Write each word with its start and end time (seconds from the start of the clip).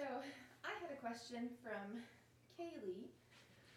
So 0.00 0.24
I 0.64 0.72
had 0.80 0.88
a 0.88 0.96
question 0.96 1.52
from 1.60 2.00
Kaylee, 2.56 3.12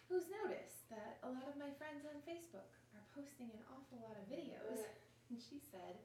who's 0.08 0.24
noticed 0.32 0.88
that 0.88 1.20
a 1.20 1.28
lot 1.28 1.44
of 1.44 1.60
my 1.60 1.68
friends 1.76 2.08
on 2.08 2.16
Facebook 2.24 2.64
are 2.96 3.04
posting 3.12 3.52
an 3.52 3.60
awful 3.68 4.00
lot 4.00 4.16
of 4.16 4.24
videos. 4.32 4.88
And 5.28 5.36
she 5.36 5.60
said, 5.60 6.00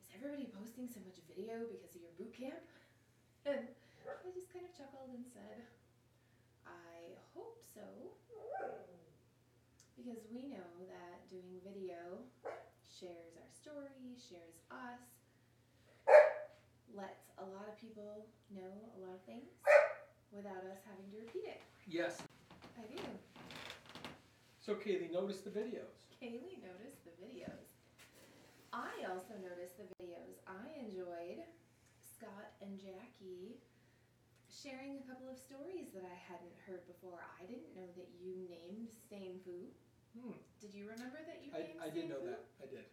Is 0.00 0.16
everybody 0.16 0.48
posting 0.48 0.88
so 0.88 1.04
much 1.04 1.20
video 1.28 1.68
because 1.68 1.92
of 1.92 2.00
your 2.00 2.16
boot 2.16 2.32
camp? 2.32 2.64
And 3.44 3.68
I 4.08 4.28
just 4.32 4.48
kind 4.48 4.64
of 4.64 4.72
chuckled 4.72 5.12
and 5.12 5.28
said, 5.28 5.60
I 6.64 7.12
hope 7.36 7.60
so. 7.60 7.84
Because 9.92 10.24
we 10.32 10.48
know 10.48 10.72
that 10.88 11.20
doing 11.28 11.60
video 11.60 12.16
shares 12.88 13.36
our 13.36 13.52
story, 13.52 14.16
shares 14.16 14.56
us, 14.72 15.04
lets 16.96 17.28
a 17.36 17.44
lot 17.44 17.68
of 17.68 17.76
people 17.76 18.24
know 18.54 18.72
a 18.94 18.98
lot 19.02 19.14
of 19.18 19.22
things 19.26 19.50
without 20.30 20.62
us 20.70 20.82
having 20.86 21.06
to 21.10 21.18
repeat 21.18 21.46
it. 21.46 21.60
Yes. 21.86 22.22
I 22.78 22.86
do. 22.90 23.02
So 24.64 24.74
Kaylee, 24.74 25.12
noticed 25.12 25.44
the 25.44 25.52
videos. 25.52 26.08
Kaylee 26.16 26.62
noticed 26.64 27.04
the 27.04 27.12
videos. 27.20 27.68
I 28.72 29.06
also 29.06 29.36
noticed 29.38 29.76
the 29.78 29.86
videos. 30.00 30.40
I 30.48 30.66
enjoyed 30.80 31.44
Scott 32.02 32.50
and 32.64 32.80
Jackie 32.80 33.60
sharing 34.48 34.98
a 34.98 35.04
couple 35.04 35.28
of 35.28 35.36
stories 35.36 35.92
that 35.92 36.06
I 36.06 36.16
hadn't 36.16 36.54
heard 36.64 36.82
before. 36.88 37.20
I 37.38 37.44
didn't 37.44 37.74
know 37.76 37.86
that 37.98 38.08
you 38.18 38.48
named 38.48 38.88
Stain 38.88 39.38
Fu. 39.44 39.68
Hmm. 40.16 40.38
Did 40.62 40.72
you 40.72 40.88
remember 40.88 41.20
that 41.26 41.42
you 41.44 41.52
I, 41.52 41.68
named 41.68 41.78
I 41.82 41.88
did 41.92 42.08
Stain 42.08 42.16
know 42.16 42.22
that. 42.24 42.48
I 42.62 42.66
did. 42.70 42.86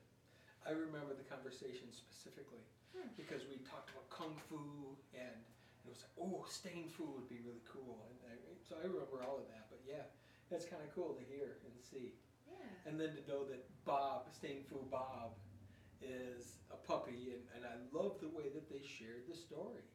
I 0.67 0.75
remember 0.75 1.15
the 1.17 1.25
conversation 1.25 1.89
specifically. 1.89 2.62
Hmm. 2.91 3.07
because 3.15 3.47
we 3.47 3.63
talked 3.63 3.89
about 3.95 4.07
kung 4.11 4.35
fu 4.51 4.95
and 5.15 5.39
it 5.83 5.89
was 5.89 6.03
like, 6.03 6.15
oh, 6.19 6.43
stained 6.51 6.91
fu 6.91 7.07
would 7.15 7.29
be 7.31 7.39
really 7.41 7.63
cool. 7.65 8.05
And 8.11 8.17
I, 8.27 8.33
so 8.61 8.75
I 8.77 8.85
remember 8.85 9.23
all 9.25 9.39
of 9.41 9.47
that. 9.49 9.71
But 9.71 9.81
yeah, 9.87 10.05
that's 10.51 10.67
kind 10.67 10.83
of 10.83 10.91
cool 10.93 11.15
to 11.17 11.23
hear 11.25 11.57
and 11.65 11.73
see. 11.79 12.13
Yeah. 12.45 12.67
And 12.85 12.99
then 12.99 13.15
to 13.17 13.21
know 13.25 13.48
that 13.49 13.63
Bob, 13.87 14.27
Stained 14.29 14.67
Fu 14.67 14.83
Bob, 14.91 15.33
is 16.03 16.59
a 16.73 16.77
puppy, 16.77 17.33
and, 17.33 17.43
and 17.55 17.61
I 17.65 17.77
love 17.95 18.17
the 18.20 18.29
way 18.29 18.49
that 18.53 18.67
they 18.70 18.81
shared 18.83 19.26
the 19.29 19.37
story. 19.37 19.85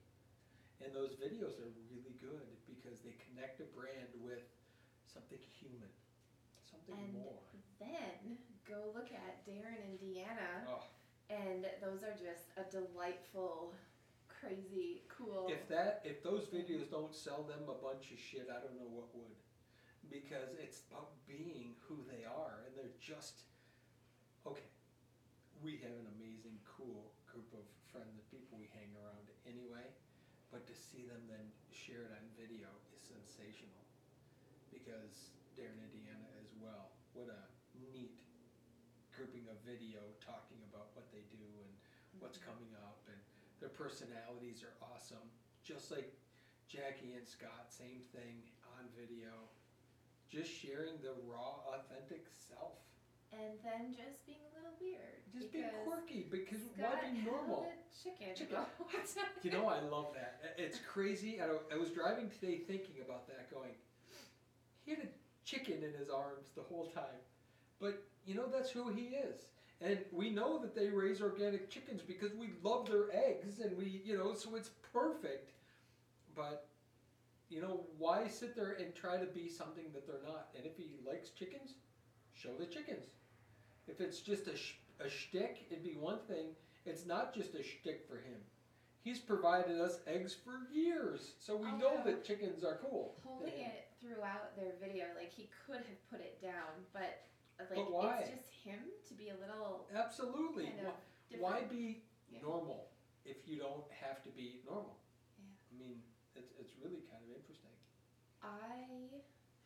And 0.82 0.94
those 0.94 1.14
videos 1.18 1.58
are 1.60 1.70
really 1.90 2.14
good 2.18 2.46
because 2.66 3.02
they 3.02 3.14
connect 3.30 3.60
a 3.60 3.68
brand 3.74 4.10
with 4.22 4.42
something 5.06 5.38
human, 5.60 5.90
something 6.64 6.94
And 6.94 7.12
more. 7.14 7.42
then 7.78 8.38
go 8.68 8.90
look 8.94 9.10
at 9.14 9.42
Darren 9.46 9.78
and 9.82 9.98
Deanna, 9.98 10.66
Oh, 10.68 10.82
and 11.30 11.66
those 11.82 12.02
are 12.06 12.14
just 12.14 12.54
a 12.54 12.64
delightful, 12.70 13.74
crazy, 14.30 15.02
cool. 15.10 15.50
if 15.50 15.66
that, 15.68 16.02
if 16.04 16.22
those 16.22 16.46
videos 16.46 16.90
don't 16.90 17.14
sell 17.14 17.42
them 17.42 17.66
a 17.66 17.78
bunch 17.82 18.12
of 18.14 18.18
shit, 18.18 18.46
I 18.46 18.62
don't 18.62 18.78
know 18.78 18.90
what 18.90 19.10
would. 19.14 19.38
Because 20.06 20.54
it's 20.62 20.86
about 20.86 21.18
being 21.26 21.74
who 21.82 21.98
they 22.06 22.22
are, 22.22 22.62
and 22.62 22.70
they're 22.78 22.94
just 23.02 23.42
okay. 24.46 24.70
We 25.58 25.82
have 25.82 25.98
an 25.98 26.06
amazing, 26.14 26.62
cool 26.62 27.10
group 27.26 27.50
of 27.58 27.66
friends 27.90 28.14
and 28.14 28.22
people 28.30 28.54
we 28.54 28.70
hang 28.70 28.92
around 28.94 29.26
anyway, 29.48 29.88
but 30.54 30.62
to 30.70 30.74
see 30.78 31.08
them 31.08 31.26
then 31.26 31.50
share 31.74 32.06
it 32.06 32.12
on 32.14 32.22
video 32.38 32.70
is 32.94 33.02
sensational. 33.02 33.82
Because 34.70 35.34
Darren 35.58 35.80
and 35.80 35.90
Deanna 35.90 36.30
as 36.38 36.54
well, 36.62 36.94
what 37.18 37.32
a 37.32 37.42
neat 37.90 38.14
grouping 39.16 39.48
of 39.48 39.56
video 39.64 40.04
talking 40.20 40.60
about 40.68 40.92
what 40.92 41.08
they 41.08 41.24
do 41.32 41.40
and 41.64 41.72
what's 42.20 42.38
coming 42.38 42.72
up, 42.84 43.00
and 43.08 43.18
their 43.60 43.72
personalities 43.72 44.62
are 44.64 44.74
awesome. 44.92 45.26
Just 45.62 45.90
like 45.90 46.12
Jackie 46.68 47.14
and 47.16 47.26
Scott, 47.26 47.68
same 47.68 48.02
thing 48.14 48.42
on 48.78 48.86
video. 48.94 49.32
Just 50.28 50.50
sharing 50.50 50.98
the 51.02 51.14
raw, 51.26 51.62
authentic 51.70 52.26
self. 52.34 52.82
and 53.32 53.58
then 53.62 53.94
just 53.94 54.26
being 54.26 54.42
a 54.42 54.52
little 54.58 54.74
weird. 54.80 55.22
Just 55.32 55.52
being 55.52 55.64
because 55.70 55.86
quirky 55.86 56.26
because 56.30 56.62
Scott 56.74 56.98
why 57.02 57.10
be 57.10 57.22
normal? 57.22 57.70
chicken. 58.02 58.34
Chicken. 58.34 58.58
the 58.58 58.66
whole 58.78 58.90
time. 58.90 59.30
You 59.42 59.50
know, 59.52 59.66
I 59.68 59.80
love 59.80 60.14
that. 60.14 60.42
It's 60.58 60.78
crazy. 60.82 61.40
I 61.40 61.46
I 61.72 61.78
was 61.78 61.90
driving 61.90 62.30
today 62.30 62.58
thinking 62.66 63.02
about 63.04 63.26
that, 63.28 63.50
going, 63.50 63.74
he 64.84 64.92
had 64.92 65.00
a 65.06 65.10
chicken 65.44 65.82
in 65.82 65.92
his 65.98 66.08
arms 66.10 66.50
the 66.56 66.62
whole 66.62 66.86
time. 66.86 67.22
But, 67.80 68.02
you 68.24 68.34
know, 68.34 68.46
that's 68.50 68.70
who 68.70 68.88
he 68.90 69.14
is. 69.14 69.46
And 69.80 69.98
we 70.10 70.30
know 70.30 70.58
that 70.58 70.74
they 70.74 70.88
raise 70.88 71.20
organic 71.20 71.68
chickens 71.68 72.00
because 72.00 72.32
we 72.34 72.50
love 72.62 72.88
their 72.88 73.10
eggs 73.12 73.60
and 73.60 73.76
we, 73.76 74.00
you 74.04 74.16
know, 74.16 74.34
so 74.34 74.56
it's 74.56 74.70
perfect. 74.92 75.50
But, 76.34 76.68
you 77.50 77.60
know, 77.60 77.84
why 77.98 78.26
sit 78.26 78.56
there 78.56 78.76
and 78.80 78.94
try 78.94 79.18
to 79.18 79.26
be 79.26 79.48
something 79.48 79.84
that 79.92 80.06
they're 80.06 80.26
not? 80.26 80.48
And 80.56 80.64
if 80.64 80.76
he 80.76 80.96
likes 81.06 81.30
chickens, 81.30 81.74
show 82.34 82.54
the 82.58 82.66
chickens. 82.66 83.10
If 83.86 84.00
it's 84.00 84.20
just 84.20 84.48
a, 84.48 84.56
sh- 84.56 84.78
a 85.04 85.08
shtick, 85.08 85.66
it'd 85.70 85.84
be 85.84 85.96
one 85.98 86.18
thing. 86.26 86.46
It's 86.86 87.06
not 87.06 87.34
just 87.34 87.54
a 87.54 87.62
shtick 87.62 88.06
for 88.08 88.16
him. 88.16 88.40
He's 89.02 89.20
provided 89.20 89.80
us 89.80 90.00
eggs 90.08 90.34
for 90.34 90.66
years, 90.72 91.34
so 91.38 91.56
we 91.56 91.68
oh, 91.72 91.76
know 91.76 92.02
that 92.04 92.24
chickens 92.24 92.64
are 92.64 92.80
cool. 92.82 93.14
Holding 93.24 93.54
Yeah. 93.56 93.68
it 93.68 93.88
throughout 94.00 94.56
their 94.56 94.72
video, 94.82 95.04
like 95.16 95.32
he 95.32 95.48
could 95.64 95.76
have 95.76 96.10
put 96.10 96.20
it 96.20 96.42
down, 96.42 96.82
but 96.92 97.25
like 97.58 97.68
But 97.74 97.90
why? 97.92 98.18
it's 98.20 98.30
just 98.30 98.52
him 98.64 98.80
to 99.08 99.14
be 99.14 99.28
a 99.32 99.36
little 99.40 99.88
Absolutely. 99.94 100.66
kind 100.76 100.84
Why- 100.84 100.92
of 100.92 101.28
different. 101.28 101.42
Why 101.42 101.60
be 101.64 102.04
Yeah. 102.28 102.40
normal 102.42 102.90
if 103.24 103.48
you 103.48 103.58
don't 103.58 103.90
have 103.92 104.22
to 104.24 104.30
be 104.30 104.62
normal? 104.66 105.00
Yeah. 105.38 105.44
I 105.72 105.74
mean, 105.74 106.02
it's, 106.34 106.52
it's 106.60 106.76
really 106.76 107.00
kind 107.10 107.22
of 107.24 107.30
interesting. 107.34 107.72
I 108.42 109.22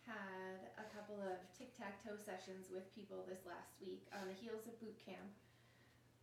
had 0.06 0.70
a 0.78 0.86
couple 0.94 1.20
of 1.20 1.36
tic 1.56 1.76
tac 1.76 2.02
toe 2.02 2.16
sessions 2.16 2.70
with 2.70 2.86
people 2.94 3.24
this 3.28 3.44
last 3.44 3.74
week 3.80 4.06
on 4.14 4.26
the 4.26 4.32
heels 4.34 4.66
of 4.66 4.78
boot 4.80 4.96
camp. 5.04 5.34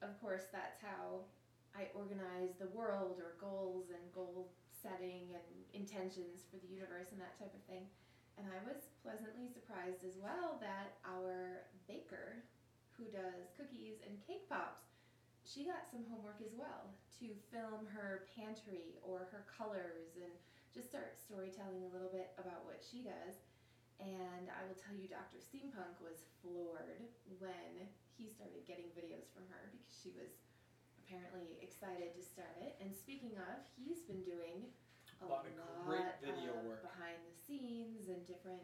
Of 0.02 0.20
course, 0.22 0.46
that's 0.52 0.80
how 0.82 1.26
I 1.76 1.90
organize 1.94 2.56
the 2.58 2.68
world 2.70 3.20
or 3.20 3.36
goals 3.40 3.90
and 3.92 4.02
goal 4.14 4.54
setting 4.72 5.30
and 5.36 5.66
intentions 5.74 6.46
for 6.50 6.58
the 6.58 6.68
universe 6.68 7.12
and 7.12 7.22
that 7.22 7.38
type 7.38 7.54
of 7.54 7.62
thing. 7.64 7.90
And 8.38 8.46
I 8.46 8.62
was 8.70 8.94
pleasantly 9.02 9.50
surprised 9.50 10.06
as 10.06 10.14
well 10.22 10.62
that 10.62 11.02
our 11.02 11.66
baker, 11.90 12.46
who 12.94 13.10
does 13.10 13.50
cookies 13.58 13.98
and 14.06 14.22
cake 14.22 14.46
pops, 14.46 14.86
she 15.42 15.66
got 15.66 15.90
some 15.90 16.06
homework 16.06 16.38
as 16.46 16.54
well 16.54 16.94
to 17.18 17.34
film 17.50 17.90
her 17.90 18.30
pantry 18.38 19.02
or 19.02 19.26
her 19.34 19.48
colors 19.50 20.14
and 20.22 20.30
just 20.70 20.94
start 20.94 21.18
storytelling 21.18 21.82
a 21.82 21.94
little 21.96 22.14
bit 22.14 22.36
about 22.38 22.62
what 22.68 22.78
she 22.78 23.02
does. 23.02 23.42
And 23.98 24.54
I 24.54 24.62
will 24.70 24.78
tell 24.78 24.94
you, 24.94 25.10
Dr. 25.10 25.42
Steampunk 25.42 25.98
was 25.98 26.22
floored 26.44 27.10
when 27.42 27.90
he 28.14 28.30
started 28.30 28.62
getting 28.70 28.94
videos 28.94 29.26
from 29.34 29.50
her 29.50 29.74
because 29.74 29.98
she 29.98 30.14
was 30.14 30.30
apparently 31.02 31.58
excited 31.66 32.14
to 32.14 32.22
start 32.22 32.54
it. 32.62 32.78
And 32.78 32.94
speaking 32.94 33.34
of, 33.42 33.66
he's 33.74 34.06
been 34.06 34.22
doing 34.22 34.70
a 35.22 35.26
Lot 35.26 35.46
of 35.46 35.54
great 35.86 36.06
video 36.22 36.54
of 36.54 36.66
work. 36.66 36.84
behind 36.86 37.18
the 37.26 37.34
scenes 37.34 38.08
and 38.08 38.22
different 38.28 38.62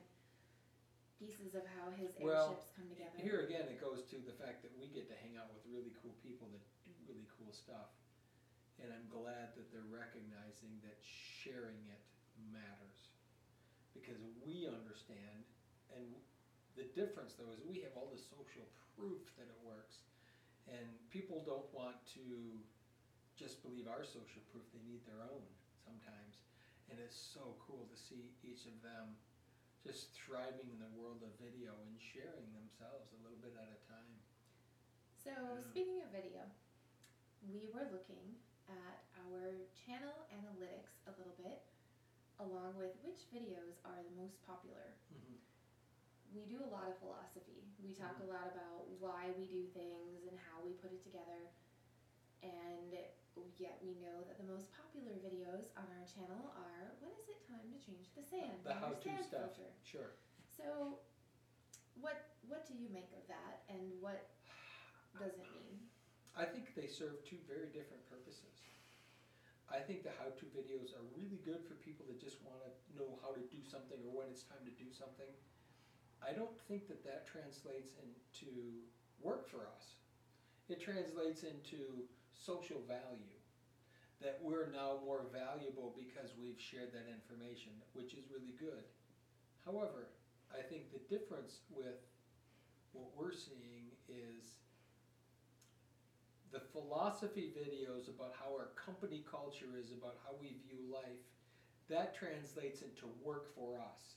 pieces 1.17 1.55
of 1.55 1.63
how 1.79 1.89
his 1.97 2.13
Well, 2.19 2.53
airships 2.53 2.69
come 2.75 2.89
together. 2.89 3.17
Here 3.17 3.41
again, 3.47 3.65
it 3.71 3.79
goes 3.81 4.05
to 4.13 4.19
the 4.21 4.35
fact 4.37 4.61
that 4.61 4.73
we 4.77 4.91
get 4.91 5.09
to 5.09 5.17
hang 5.23 5.39
out 5.39 5.49
with 5.49 5.63
really 5.65 5.95
cool 6.03 6.13
people 6.21 6.51
that 6.53 6.63
do 6.85 6.93
really 7.07 7.25
cool 7.39 7.49
stuff. 7.53 7.89
And 8.81 8.91
I'm 8.91 9.07
glad 9.09 9.55
that 9.55 9.71
they're 9.71 9.87
recognizing 9.87 10.77
that 10.83 10.99
sharing 11.01 11.79
it 11.89 12.03
matters. 12.51 13.13
Because 13.93 14.19
we 14.43 14.67
understand, 14.67 15.45
and 15.93 16.03
the 16.75 16.89
difference 16.97 17.37
though 17.37 17.49
is 17.53 17.61
we 17.63 17.79
have 17.85 17.93
all 17.95 18.09
the 18.11 18.19
social 18.19 18.65
proof 18.97 19.23
that 19.39 19.47
it 19.47 19.59
works. 19.63 20.03
And 20.67 20.85
people 21.09 21.41
don't 21.45 21.69
want 21.73 21.97
to 22.17 22.25
just 23.35 23.61
believe 23.63 23.87
our 23.87 24.03
social 24.03 24.41
proof, 24.51 24.65
they 24.73 24.83
need 24.85 25.01
their 25.05 25.21
own 25.23 25.43
sometimes. 25.83 26.39
And 26.87 26.99
it's 26.99 27.15
so 27.17 27.59
cool 27.59 27.87
to 27.91 27.97
see 27.99 28.33
each 28.43 28.65
of 28.65 28.79
them 28.81 29.19
just 29.83 30.15
thriving 30.15 30.71
in 30.71 30.79
the 30.79 30.91
world 30.95 31.19
of 31.27 31.35
video 31.35 31.75
and 31.83 31.99
sharing 31.99 32.47
themselves 32.55 33.11
a 33.11 33.19
little 33.19 33.39
bit 33.43 33.51
at 33.59 33.67
a 33.67 33.79
time. 33.83 34.15
So, 35.19 35.35
Yeah. 35.35 35.63
speaking 35.67 35.99
of 36.01 36.09
video, 36.15 36.47
we 37.51 37.67
were 37.67 37.87
looking 37.91 38.39
at 38.67 39.03
our 39.27 39.67
channel 39.75 40.15
analytics 40.31 40.95
a 41.07 41.11
little 41.19 41.35
bit, 41.35 41.63
along 42.39 42.75
with 42.77 42.95
which 43.03 43.27
videos 43.31 43.75
are 43.83 44.01
the 44.03 44.15
most 44.15 44.39
popular. 44.47 44.95
Mm-hmm. 45.11 45.35
We 46.33 46.45
do 46.45 46.63
a 46.63 46.69
lot 46.71 46.87
of 46.87 46.97
philosophy. 46.97 47.67
We 47.83 47.93
talk 47.93 48.15
mm-hmm. 48.15 48.31
a 48.31 48.33
lot 48.33 48.47
about 48.47 48.87
why 48.99 49.31
we 49.37 49.45
do 49.45 49.67
things 49.75 50.25
and 50.27 50.39
how 50.39 50.63
we 50.63 50.73
put 50.73 50.91
it 50.91 51.03
together. 51.03 51.51
And 52.41 52.95
yet 53.57 53.77
we 53.81 53.95
know 54.01 54.21
that 54.25 54.37
the 54.37 54.47
most 54.49 54.69
popular 54.73 55.15
videos 55.21 55.71
on 55.77 55.87
our 55.95 56.05
channel 56.05 56.53
are 56.57 56.93
when 56.99 57.13
is 57.17 57.29
it 57.29 57.41
time 57.45 57.65
to 57.69 57.77
change 57.79 58.11
the 58.13 58.25
sand? 58.25 58.61
The 58.65 58.75
how-to 58.75 59.13
stuff, 59.23 59.55
filter. 59.55 59.69
sure. 59.85 60.11
So, 60.49 60.99
what 62.01 62.33
what 62.49 62.67
do 62.67 62.73
you 62.75 62.89
make 62.91 63.09
of 63.15 63.23
that, 63.31 63.63
and 63.69 63.81
what 64.01 64.33
does 65.17 65.37
it 65.37 65.47
mean? 65.53 65.79
I 66.33 66.45
think 66.45 66.73
they 66.73 66.89
serve 66.89 67.21
two 67.23 67.37
very 67.45 67.69
different 67.69 68.01
purposes. 68.09 68.65
I 69.69 69.81
think 69.81 70.05
the 70.05 70.13
how-to 70.21 70.45
videos 70.53 70.93
are 70.93 71.05
really 71.17 71.41
good 71.45 71.61
for 71.65 71.73
people 71.81 72.05
that 72.09 72.21
just 72.21 72.41
wanna 72.45 72.69
know 72.93 73.17
how 73.21 73.33
to 73.33 73.41
do 73.49 73.61
something 73.65 73.97
or 74.05 74.11
when 74.13 74.29
it's 74.29 74.45
time 74.45 74.61
to 74.65 74.73
do 74.77 74.89
something. 74.93 75.29
I 76.21 76.33
don't 76.33 76.53
think 76.69 76.87
that 76.89 77.01
that 77.05 77.25
translates 77.25 77.97
into 77.97 78.81
work 79.21 79.49
for 79.49 79.65
us. 79.65 79.97
It 80.69 80.81
translates 80.81 81.43
into 81.43 82.05
social 82.39 82.81
value. 82.87 83.37
That 84.21 84.39
we're 84.41 84.71
now 84.71 85.03
more 85.03 85.27
valuable 85.33 85.93
because 85.97 86.31
we've 86.39 86.59
shared 86.59 86.93
that 86.93 87.11
information, 87.11 87.73
which 87.91 88.13
is 88.13 88.31
really 88.31 88.55
good. 88.55 88.87
However, 89.65 90.15
I 90.53 90.61
think 90.61 90.91
the 90.91 91.03
difference 91.11 91.59
with 91.69 91.99
what 92.93 93.11
we're 93.17 93.33
seeing 93.33 93.91
is 94.07 94.63
the 96.53 96.61
philosophy 96.71 97.51
videos 97.57 98.07
about 98.07 98.33
how 98.39 98.53
our 98.53 98.69
company 98.77 99.25
culture 99.29 99.75
is, 99.77 99.91
about 99.91 100.15
how 100.23 100.35
we 100.39 100.55
view 100.63 100.87
life, 100.93 101.19
that 101.89 102.15
translates 102.15 102.81
into 102.81 103.09
work 103.23 103.53
for 103.55 103.79
us. 103.79 104.15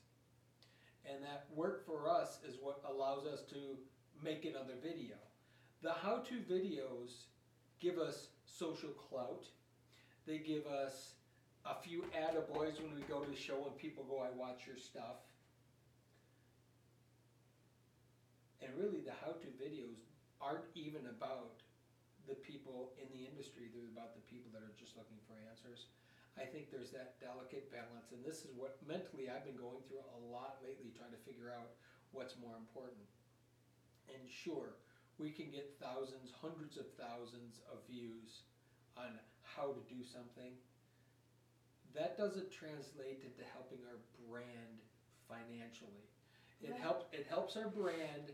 And 1.08 1.22
that 1.24 1.46
work 1.54 1.86
for 1.86 2.08
us 2.08 2.38
is 2.46 2.58
what 2.60 2.82
allows 2.88 3.26
us 3.26 3.42
to 3.50 3.78
make 4.22 4.44
another 4.44 4.74
video. 4.82 5.16
The 5.82 5.92
how 5.92 6.19
to 6.28 6.34
videos 6.34 7.24
give 7.81 7.99
us 7.99 8.28
social 8.44 8.90
clout, 8.90 9.44
they 10.26 10.38
give 10.38 10.67
us 10.67 11.14
a 11.67 11.75
few 11.75 12.05
attaboys 12.14 12.81
when 12.81 12.94
we 12.94 13.02
go 13.11 13.20
to 13.20 13.31
the 13.31 13.37
show 13.37 13.67
and 13.67 13.76
people 13.76 14.05
go, 14.05 14.23
I 14.23 14.31
watch 14.37 14.67
your 14.67 14.78
stuff. 14.78 15.23
And 18.62 18.70
really, 18.78 19.02
the 19.05 19.12
how 19.23 19.37
to 19.37 19.49
videos 19.61 20.02
aren't 20.40 20.67
even 20.75 21.06
about 21.11 21.62
the 22.26 22.34
people 22.34 22.90
in 22.99 23.06
the 23.14 23.23
industry, 23.23 23.70
they're 23.70 23.93
about 23.94 24.19
the 24.19 24.25
people 24.26 24.50
that 24.50 24.62
are 24.67 24.75
just 24.75 24.99
looking 24.99 25.19
for 25.31 25.38
answers. 25.46 25.87
I 26.34 26.44
think 26.44 26.69
there's 26.69 26.93
that 26.93 27.17
delicate 27.22 27.70
balance, 27.72 28.12
and 28.12 28.20
this 28.20 28.44
is 28.44 28.52
what 28.52 28.76
mentally 28.84 29.31
I've 29.31 29.46
been 29.46 29.56
going 29.56 29.81
through 29.88 30.05
a 30.05 30.20
lot 30.29 30.61
lately, 30.61 30.93
trying 30.93 31.14
to 31.14 31.22
figure 31.25 31.49
out 31.49 31.79
what's 32.12 32.37
more 32.37 32.58
important. 32.58 33.06
And 34.11 34.20
sure, 34.29 34.76
we 35.18 35.30
can 35.30 35.50
get 35.50 35.72
thousands, 35.80 36.30
hundreds 36.40 36.76
of 36.76 36.84
thousands 37.00 37.60
of 37.72 37.78
views 37.88 38.44
on 38.96 39.16
how 39.42 39.72
to 39.72 39.80
do 39.88 40.04
something. 40.04 40.52
That 41.94 42.18
doesn't 42.18 42.52
translate 42.52 43.24
into 43.24 43.40
helping 43.52 43.80
our 43.88 43.96
brand 44.28 44.76
financially. 45.28 46.04
It 46.60 46.70
Let- 46.70 46.80
helps, 46.80 47.04
it 47.12 47.26
helps 47.28 47.56
our 47.56 47.68
brand 47.68 48.32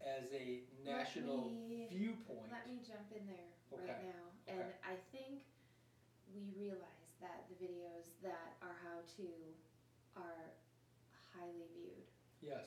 as 0.00 0.32
a 0.32 0.64
national 0.84 1.50
me- 1.68 1.88
viewpoint. 1.92 2.48
Let 2.50 2.66
me 2.66 2.80
jump 2.80 3.12
in 3.12 3.26
there 3.28 3.52
Okay, 3.72 3.92
right 3.92 4.04
now. 4.04 4.24
And. 4.48 4.72
I 4.84 4.96
think 5.12 5.44
we 6.34 6.48
realize 6.56 7.10
that 7.20 7.44
the 7.50 7.56
videos 7.66 8.06
that 8.22 8.56
are 8.62 8.74
how 8.82 9.02
to 9.18 9.26
are 10.16 10.50
highly 11.34 11.66
viewed. 11.74 12.06
Yes, 12.40 12.64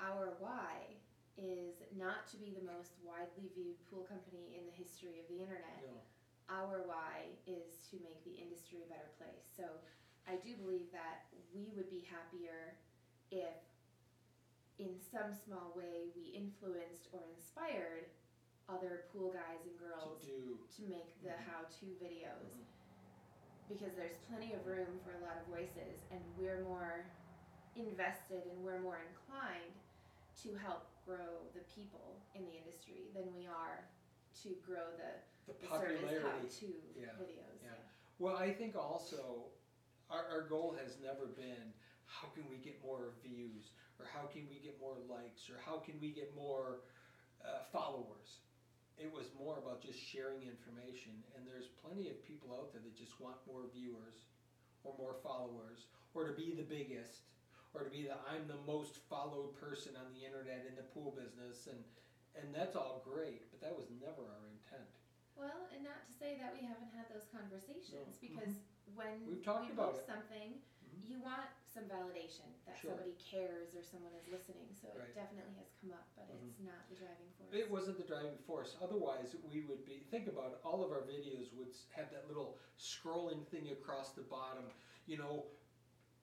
Our 0.00 0.34
why 0.38 0.96
is 1.36 1.80
not 1.96 2.28
to 2.30 2.36
be 2.36 2.52
the 2.52 2.64
most 2.64 2.92
widely 3.00 3.48
viewed 3.56 3.80
pool 3.88 4.04
company 4.04 4.56
in 4.58 4.68
the 4.68 4.76
history 4.76 5.20
of 5.20 5.26
the 5.32 5.40
internet. 5.40 5.80
no, 5.82 5.96
Our 6.50 6.84
why 6.84 7.32
is 7.46 7.80
to 7.90 7.96
make 8.04 8.20
the 8.24 8.36
industry 8.36 8.84
a 8.84 8.88
better 8.92 9.08
place. 9.16 9.46
So 9.56 9.64
I 10.28 10.36
do 10.36 10.56
believe 10.60 10.92
that 10.92 11.24
we 11.54 11.72
would 11.74 11.88
be 11.88 12.04
happier 12.04 12.76
if, 13.30 13.56
in 14.78 14.98
some 15.00 15.32
small 15.32 15.72
way, 15.76 16.12
we 16.14 16.30
influenced 16.36 17.08
or 17.12 17.24
inspired 17.32 18.12
other 18.68 19.04
pool 19.12 19.32
guys 19.32 19.64
and 19.64 19.72
to 19.78 19.84
girls 19.84 20.20
do, 20.22 20.58
to 20.76 20.82
make 20.88 21.16
the 21.22 21.32
Mhm. 21.32 21.44
how 21.48 21.64
to 21.64 21.86
videos. 21.96 22.52
Mhm. 22.52 22.66
Because 23.68 23.94
there's 23.96 24.16
plenty 24.28 24.52
of 24.52 24.66
room 24.66 25.00
for 25.00 25.12
a 25.14 25.20
lot 25.20 25.38
of 25.38 25.46
voices, 25.46 26.04
and 26.10 26.20
we're 26.36 26.62
more 26.62 27.06
invested 27.74 28.46
and 28.46 28.62
we're 28.62 28.80
more 28.80 28.98
inclined 28.98 29.80
to 30.42 30.54
help 30.56 30.91
grow 31.06 31.50
the 31.54 31.64
people 31.74 32.22
in 32.34 32.42
the 32.46 32.54
industry 32.54 33.10
than 33.14 33.26
we 33.34 33.46
are 33.46 33.82
to 34.42 34.54
grow 34.64 34.86
the 34.96 35.12
the 35.46 35.54
the 35.58 35.66
service 35.68 35.98
how 36.22 36.38
popularity. 36.38 36.48
to 36.48 36.68
Yeah, 36.94 37.18
videos. 37.18 37.58
yeah. 37.62 37.80
Well, 38.18 38.36
I 38.38 38.54
think 38.54 38.76
also, 38.78 39.50
our, 40.10 40.22
our 40.30 40.44
goal 40.46 40.76
has 40.78 40.94
never 41.02 41.26
been, 41.34 41.74
how 42.06 42.28
can 42.30 42.46
we 42.46 42.62
get 42.62 42.78
more 42.84 43.10
views? 43.26 43.74
Or 43.98 44.06
how 44.06 44.30
can 44.30 44.46
we 44.46 44.62
get 44.62 44.78
more 44.78 44.94
likes? 45.10 45.50
Or 45.50 45.58
how 45.58 45.82
can 45.82 45.98
we 45.98 46.10
get 46.14 46.30
more 46.38 46.86
uh, 47.42 47.66
followers? 47.74 48.38
It 48.98 49.10
was 49.10 49.26
more 49.34 49.58
about 49.58 49.82
just 49.82 49.98
sharing 49.98 50.46
information, 50.46 51.18
and 51.34 51.42
there's 51.42 51.66
plenty 51.82 52.06
of 52.06 52.22
people 52.22 52.54
out 52.54 52.70
there 52.70 52.82
that 52.84 52.94
just 52.94 53.18
want 53.18 53.34
more 53.50 53.66
viewers, 53.74 54.30
or 54.84 54.94
more 54.98 55.16
followers, 55.24 55.90
or 56.14 56.28
to 56.28 56.34
be 56.38 56.54
the 56.54 56.62
biggest, 56.62 57.26
or 57.74 57.84
to 57.84 57.90
be 57.90 58.04
the 58.08 58.16
I'm 58.28 58.44
the 58.48 58.60
most 58.68 59.00
followed 59.08 59.56
person 59.56 59.96
on 59.96 60.12
the 60.12 60.22
internet 60.24 60.68
in 60.68 60.76
the 60.76 60.84
pool 60.92 61.12
business, 61.16 61.66
and 61.68 61.80
and 62.36 62.48
that's 62.54 62.76
all 62.76 63.04
great, 63.04 63.44
but 63.52 63.60
that 63.60 63.76
was 63.76 63.88
never 64.00 64.24
our 64.24 64.48
intent. 64.48 64.88
Well, 65.36 65.68
and 65.72 65.84
not 65.84 66.00
to 66.08 66.12
say 66.12 66.36
that 66.40 66.52
we 66.56 66.64
haven't 66.64 66.92
had 66.92 67.08
those 67.12 67.28
conversations, 67.28 67.92
No. 67.92 68.08
because 68.20 68.56
when 68.96 69.20
Mm-hmm. 69.24 69.28
We've 69.36 69.44
talked 69.44 69.68
we 69.68 69.76
about 69.76 69.96
post 69.96 70.08
it. 70.08 70.12
something, 70.12 70.50
Mhm. 70.84 71.08
you 71.08 71.20
want 71.20 71.48
some 71.68 71.84
validation 71.88 72.48
that 72.64 72.76
Sure. 72.76 72.92
somebody 72.92 73.16
cares 73.20 73.72
or 73.74 73.82
someone 73.82 74.12
is 74.16 74.28
listening. 74.28 74.68
So 74.76 74.88
Right. 74.96 75.08
it 75.08 75.14
definitely 75.14 75.54
has 75.60 75.68
come 75.80 75.92
up, 75.92 76.08
but 76.16 76.28
it's 76.32 76.60
not 76.60 76.88
the 76.88 76.96
driving 76.96 77.28
force. 77.36 77.52
It 77.52 77.70
wasn't 77.70 77.96
the 77.96 78.04
driving 78.04 78.36
force. 78.44 78.76
Otherwise, 78.80 79.36
we 79.48 79.64
would 79.64 79.84
be. 79.84 80.00
Think 80.10 80.26
about 80.28 80.52
it, 80.52 80.60
all 80.64 80.84
of 80.84 80.90
our 80.92 81.02
videos 81.02 81.52
would 81.54 81.68
s- 81.70 81.86
have 81.92 82.10
that 82.12 82.28
little 82.28 82.58
scrolling 82.78 83.46
thing 83.48 83.68
across 83.70 84.12
the 84.12 84.22
bottom. 84.22 84.70
You 85.06 85.16
know, 85.18 85.46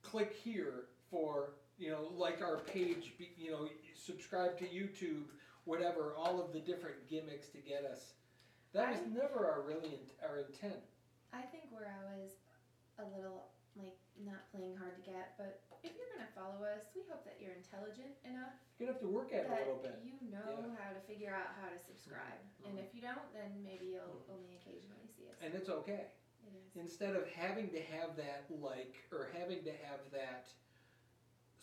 click 0.02 0.32
here 0.32 0.86
for 1.10 1.50
you 1.78 1.90
know 1.90 2.08
like 2.16 2.40
our 2.42 2.58
page. 2.58 3.14
Be, 3.18 3.30
you 3.36 3.50
know, 3.50 3.68
subscribe 3.94 4.58
to 4.58 4.64
YouTube. 4.64 5.24
Whatever, 5.64 6.14
all 6.16 6.40
of 6.40 6.52
the 6.52 6.60
different 6.60 7.06
gimmicks 7.08 7.48
to 7.50 7.58
get 7.58 7.84
us. 7.84 8.14
That 8.72 8.90
was 8.90 8.98
I- 9.00 9.10
never 9.12 9.44
our 9.46 9.60
really 9.62 9.92
in, 9.94 10.00
our 10.26 10.38
intent. 10.38 10.80
I 11.32 11.42
think 11.42 11.64
where 11.70 11.86
I 11.86 12.00
was 12.16 12.30
a 12.98 13.04
little 13.16 13.50
like 13.76 13.94
not 14.24 14.40
playing 14.50 14.74
hard 14.76 14.96
to 14.96 15.04
get, 15.04 15.36
but 15.38 15.60
if 15.84 15.92
you're 15.94 16.10
gonna 16.16 16.32
follow 16.34 16.64
us, 16.66 16.82
we 16.96 17.02
hope 17.08 17.24
that 17.24 17.36
you're 17.40 17.54
intelligent 17.54 18.12
enough 18.24 18.52
You're 18.78 18.88
gonna 18.88 18.98
have 18.98 19.04
to 19.06 19.12
work 19.12 19.30
at 19.32 19.44
it 19.44 19.46
a 19.46 19.50
that 19.50 19.60
little 19.68 19.82
bit. 19.84 20.00
you 20.02 20.16
know 20.32 20.74
how 20.80 20.90
to 20.92 21.00
figure 21.06 21.30
out 21.32 21.54
how 21.60 21.68
to 21.70 21.78
subscribe. 21.78 22.40
And 22.66 22.76
Mhm. 22.76 22.82
if 22.82 22.94
you 22.94 23.00
don't, 23.00 23.32
then 23.32 23.62
maybe 23.62 23.86
you'll 23.94 24.20
Mhm. 24.26 24.34
only 24.34 24.56
occasionally 24.56 25.06
see 25.16 25.28
us. 25.28 25.36
And 25.40 25.54
it's 25.54 25.68
okay. 25.68 26.10
it 26.42 26.54
is. 26.56 26.76
instead 26.76 27.14
of 27.14 27.28
having 27.28 27.70
to 27.70 27.80
have 27.82 28.16
that 28.16 28.50
like 28.50 28.96
or 29.12 29.28
having 29.38 29.62
to 29.64 29.72
have 29.84 30.00
that 30.10 30.48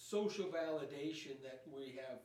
social 0.09 0.45
validation 0.45 1.35
that 1.43 1.63
we 1.75 1.99
have 1.99 2.19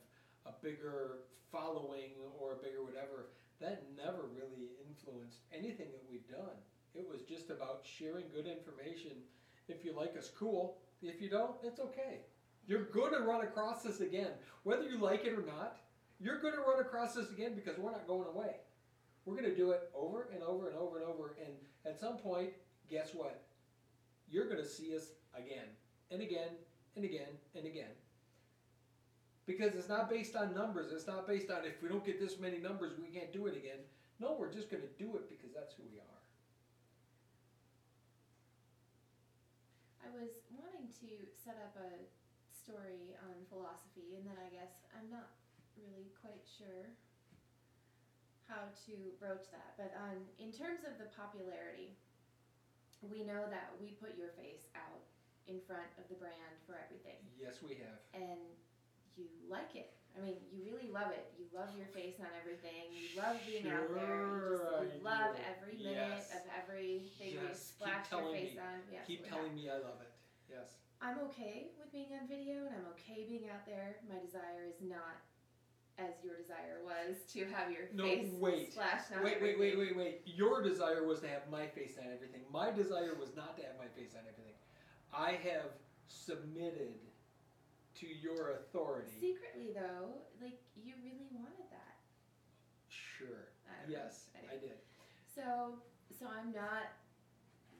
a 0.45 0.53
bigger 0.63 1.19
following 1.51 2.15
or 2.39 2.53
a 2.53 2.55
bigger 2.55 2.83
whatever 2.83 3.27
that 3.59 3.83
never 3.95 4.23
really 4.33 4.71
influenced 4.87 5.39
anything 5.53 5.87
that 5.91 6.03
we've 6.09 6.27
done. 6.29 6.55
It 6.95 7.07
was 7.09 7.21
just 7.21 7.49
about 7.49 7.83
sharing 7.83 8.25
good 8.33 8.47
information. 8.47 9.11
If 9.67 9.83
you 9.83 9.95
like 9.95 10.15
us 10.17 10.31
cool. 10.37 10.77
If 11.01 11.21
you 11.21 11.29
don't 11.29 11.55
it's 11.63 11.79
okay. 11.79 12.21
You're 12.65 12.85
going 12.85 13.11
to 13.11 13.19
run 13.19 13.41
across 13.41 13.83
this 13.83 13.99
again. 13.99 14.31
Whether 14.63 14.83
you 14.83 14.97
like 14.97 15.25
it 15.25 15.33
or 15.33 15.45
not 15.45 15.77
you're 16.19 16.39
going 16.39 16.53
to 16.53 16.61
run 16.61 16.79
across 16.79 17.15
this 17.15 17.29
again 17.31 17.53
because 17.53 17.77
we're 17.77 17.91
not 17.91 18.07
going 18.07 18.27
away. 18.33 18.55
We're 19.25 19.35
going 19.35 19.49
to 19.49 19.55
do 19.55 19.71
it 19.71 19.89
over 19.93 20.29
and 20.33 20.41
over 20.41 20.69
and 20.69 20.77
over 20.77 20.99
and 20.99 21.05
over 21.05 21.35
and 21.43 21.53
at 21.85 21.99
some 21.99 22.17
point 22.17 22.51
guess 22.89 23.09
what? 23.13 23.43
You're 24.29 24.45
going 24.45 24.61
to 24.61 24.67
see 24.67 24.95
us 24.95 25.07
again 25.35 25.67
and 26.11 26.21
again 26.21 26.49
and 26.95 27.05
again 27.05 27.33
and 27.55 27.65
again. 27.65 27.93
Because 29.45 29.75
it's 29.75 29.89
not 29.89 30.09
based 30.09 30.35
on 30.35 30.55
numbers. 30.55 30.91
It's 30.93 31.07
not 31.07 31.27
based 31.27 31.51
on 31.51 31.65
if 31.65 31.81
we 31.83 31.89
don't 31.89 32.05
get 32.05 32.19
this 32.19 32.39
many 32.39 32.57
numbers, 32.57 32.93
we 32.95 33.11
can't 33.11 33.33
do 33.33 33.47
it 33.47 33.57
again. 33.57 33.83
No, 34.19 34.37
we're 34.39 34.53
just 34.53 34.71
going 34.71 34.83
to 34.83 34.93
do 34.95 35.17
it 35.17 35.27
because 35.27 35.51
that's 35.51 35.73
who 35.75 35.83
we 35.91 35.99
are. 35.99 36.23
I 39.99 40.07
was 40.15 40.39
wanting 40.51 40.87
to 41.03 41.11
set 41.31 41.59
up 41.59 41.75
a 41.75 42.07
story 42.51 43.15
on 43.27 43.35
philosophy, 43.51 44.15
and 44.15 44.23
then 44.23 44.39
I 44.39 44.47
guess 44.47 44.71
I'm 44.95 45.11
not 45.11 45.35
really 45.75 46.07
quite 46.23 46.43
sure 46.47 46.91
how 48.47 48.71
to 48.87 48.93
broach 49.19 49.47
that. 49.51 49.75
But 49.75 49.91
um, 49.99 50.23
in 50.39 50.55
terms 50.55 50.87
of 50.87 50.95
the 50.99 51.11
popularity, 51.15 51.95
we 53.03 53.27
know 53.27 53.43
that 53.51 53.75
we 53.79 53.95
put 53.99 54.15
your 54.15 54.31
face 54.39 54.71
out 54.75 55.03
in 55.47 55.59
front 55.67 55.89
of 55.99 56.07
the 56.07 56.15
brand 56.15 56.55
for 56.65 56.79
everything, 56.79 57.19
Yes, 57.35 57.59
we 57.61 57.75
have. 57.83 57.99
and 58.15 58.39
you 59.19 59.27
like 59.49 59.75
it. 59.75 59.91
I 60.15 60.21
mean, 60.21 60.37
you 60.53 60.61
really 60.69 60.87
love 60.93 61.09
it. 61.09 61.25
You 61.37 61.45
love 61.51 61.73
your 61.73 61.89
face 61.89 62.21
on 62.21 62.29
everything. 62.37 62.93
You 62.93 63.17
love 63.17 63.35
being 63.49 63.65
out 63.65 63.89
there. 63.97 64.29
You 64.29 64.57
Sure 64.61 64.85
just 64.85 64.93
you 64.93 65.01
love 65.03 65.33
every 65.41 65.75
minute 65.81 66.21
Yes. 66.21 66.29
of 66.37 66.43
everything 66.53 67.33
Yes, 67.33 67.73
keep 67.73 67.81
splash 67.81 68.05
your 68.13 68.21
telling 68.21 68.35
face 68.37 68.53
me. 68.53 68.61
on. 68.61 68.77
Yes, 68.93 69.03
Keep 69.09 69.25
telling 69.25 69.53
me 69.57 69.69
I 69.73 69.77
love 69.81 69.99
it. 70.05 70.11
Yes. 70.49 70.77
I'm 71.01 71.17
okay 71.33 71.73
with 71.81 71.91
being 71.91 72.13
on 72.13 72.27
video 72.29 72.63
and 72.69 72.77
I'm 72.77 72.87
okay 72.93 73.25
being 73.25 73.49
out 73.49 73.65
there. 73.65 73.97
My 74.07 74.21
desire 74.21 74.69
is 74.69 74.79
not 74.85 75.17
as 75.97 76.13
your 76.23 76.37
desire 76.37 76.77
was 76.85 77.21
to 77.33 77.45
have 77.49 77.69
your 77.73 77.89
No, 77.93 78.05
face 78.05 78.29
wait. 78.37 78.71
splashed 78.73 79.11
on 79.17 79.21
Wait, 79.25 79.41
wait, 79.41 79.57
wait, 79.59 79.73
everything. 79.73 79.97
wait, 79.97 80.21
wait. 80.25 80.35
Your 80.37 80.61
desire 80.61 81.05
was 81.05 81.19
to 81.21 81.27
have 81.27 81.49
my 81.49 81.65
face 81.67 81.97
on 81.97 82.05
everything. 82.13 82.41
My 82.53 82.69
desire 82.71 83.13
was 83.17 83.35
not 83.35 83.57
to 83.57 83.63
have 83.65 83.77
my 83.81 83.89
face 83.97 84.13
on 84.13 84.21
everything. 84.29 84.53
I 85.15 85.37
have 85.45 85.69
submitted 86.07 86.97
to 88.01 88.07
your 88.07 88.57
authority. 88.57 89.13
Secretly, 89.21 89.69
though, 89.73 90.25
like 90.41 90.57
you 90.75 90.93
really 91.05 91.29
wanted 91.31 91.69
that. 91.69 92.01
Sure. 92.89 93.53
I. 93.69 93.85
Yes, 93.89 94.29
I 94.33 94.39
Anyway. 94.49 94.73
did. 94.73 94.77
So, 95.29 95.77
so 96.09 96.25
I'm 96.25 96.51
not 96.53 96.97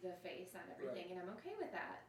the 0.06 0.14
face 0.22 0.54
on 0.54 0.62
everything, 0.70 1.12
and 1.12 1.22
I'm 1.22 1.30
okay 1.42 1.54
with 1.60 1.72
that. 1.74 2.06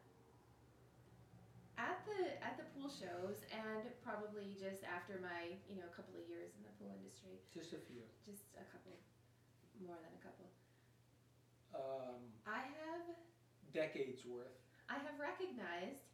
At 1.76 2.04
the 2.06 2.38
at 2.44 2.54
the 2.56 2.64
pool 2.70 2.86
shows, 2.86 3.42
and 3.50 3.82
probably 4.04 4.54
just 4.54 4.84
after 4.86 5.18
my 5.18 5.58
you 5.66 5.74
know 5.80 5.88
couple 5.90 6.14
of 6.14 6.22
years 6.30 6.54
in 6.54 6.62
the 6.62 6.70
pool 6.78 6.94
industry, 6.94 7.42
Just 7.50 7.74
a 7.74 7.80
few. 7.82 8.04
just 8.22 8.54
a 8.54 8.64
couple, 8.70 8.94
more 9.82 9.98
than 9.98 10.14
a 10.14 10.22
couple. 10.22 10.46
Um, 11.74 12.22
I 12.46 12.62
have 12.78 13.02
decades 13.74 14.22
worth. 14.22 14.63
I 14.94 15.02
have 15.02 15.18
recognized 15.18 16.06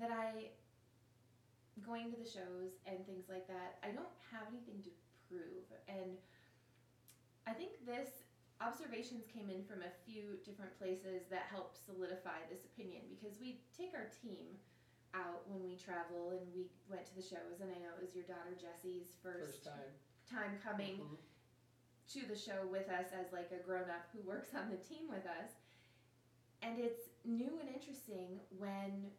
that 0.00 0.08
I, 0.08 0.56
going 1.84 2.08
to 2.08 2.16
the 2.16 2.24
shows 2.24 2.80
and 2.88 3.04
things 3.04 3.28
like 3.28 3.44
that, 3.52 3.76
I 3.84 3.92
don't 3.92 4.08
have 4.32 4.48
anything 4.48 4.80
to 4.88 4.92
prove. 5.28 5.68
And 5.84 6.16
I 7.44 7.52
think 7.52 7.84
this 7.84 8.24
observations 8.64 9.28
came 9.28 9.52
in 9.52 9.60
from 9.68 9.84
a 9.84 9.92
few 10.08 10.40
different 10.40 10.72
places 10.80 11.28
that 11.28 11.52
help 11.52 11.76
solidify 11.76 12.48
this 12.48 12.64
opinion 12.64 13.04
because 13.12 13.36
we 13.36 13.60
take 13.76 13.92
our 13.92 14.08
team 14.24 14.56
out 15.12 15.44
when 15.46 15.60
we 15.62 15.76
travel 15.76 16.32
and 16.32 16.48
we 16.56 16.66
went 16.88 17.04
to 17.06 17.14
the 17.14 17.22
shows 17.22 17.60
and 17.60 17.68
I 17.70 17.78
know 17.78 17.92
it 17.96 18.02
was 18.02 18.16
your 18.16 18.24
daughter 18.26 18.56
Jessie's 18.56 19.12
First 19.22 19.64
time. 19.64 19.92
time 20.28 20.58
coming 20.60 20.98
Mhm. 21.00 21.16
to 22.18 22.26
the 22.26 22.36
show 22.36 22.66
with 22.66 22.88
us 22.88 23.12
as 23.12 23.32
like 23.32 23.52
a 23.52 23.62
grown 23.62 23.88
up 23.88 24.10
who 24.12 24.20
works 24.20 24.52
on 24.54 24.68
the 24.68 24.76
team 24.76 25.08
with 25.08 25.24
us. 25.24 25.52
And 26.62 26.78
it's 26.78 27.08
new 27.24 27.58
and 27.60 27.68
interesting 27.68 28.40
when 28.58 29.10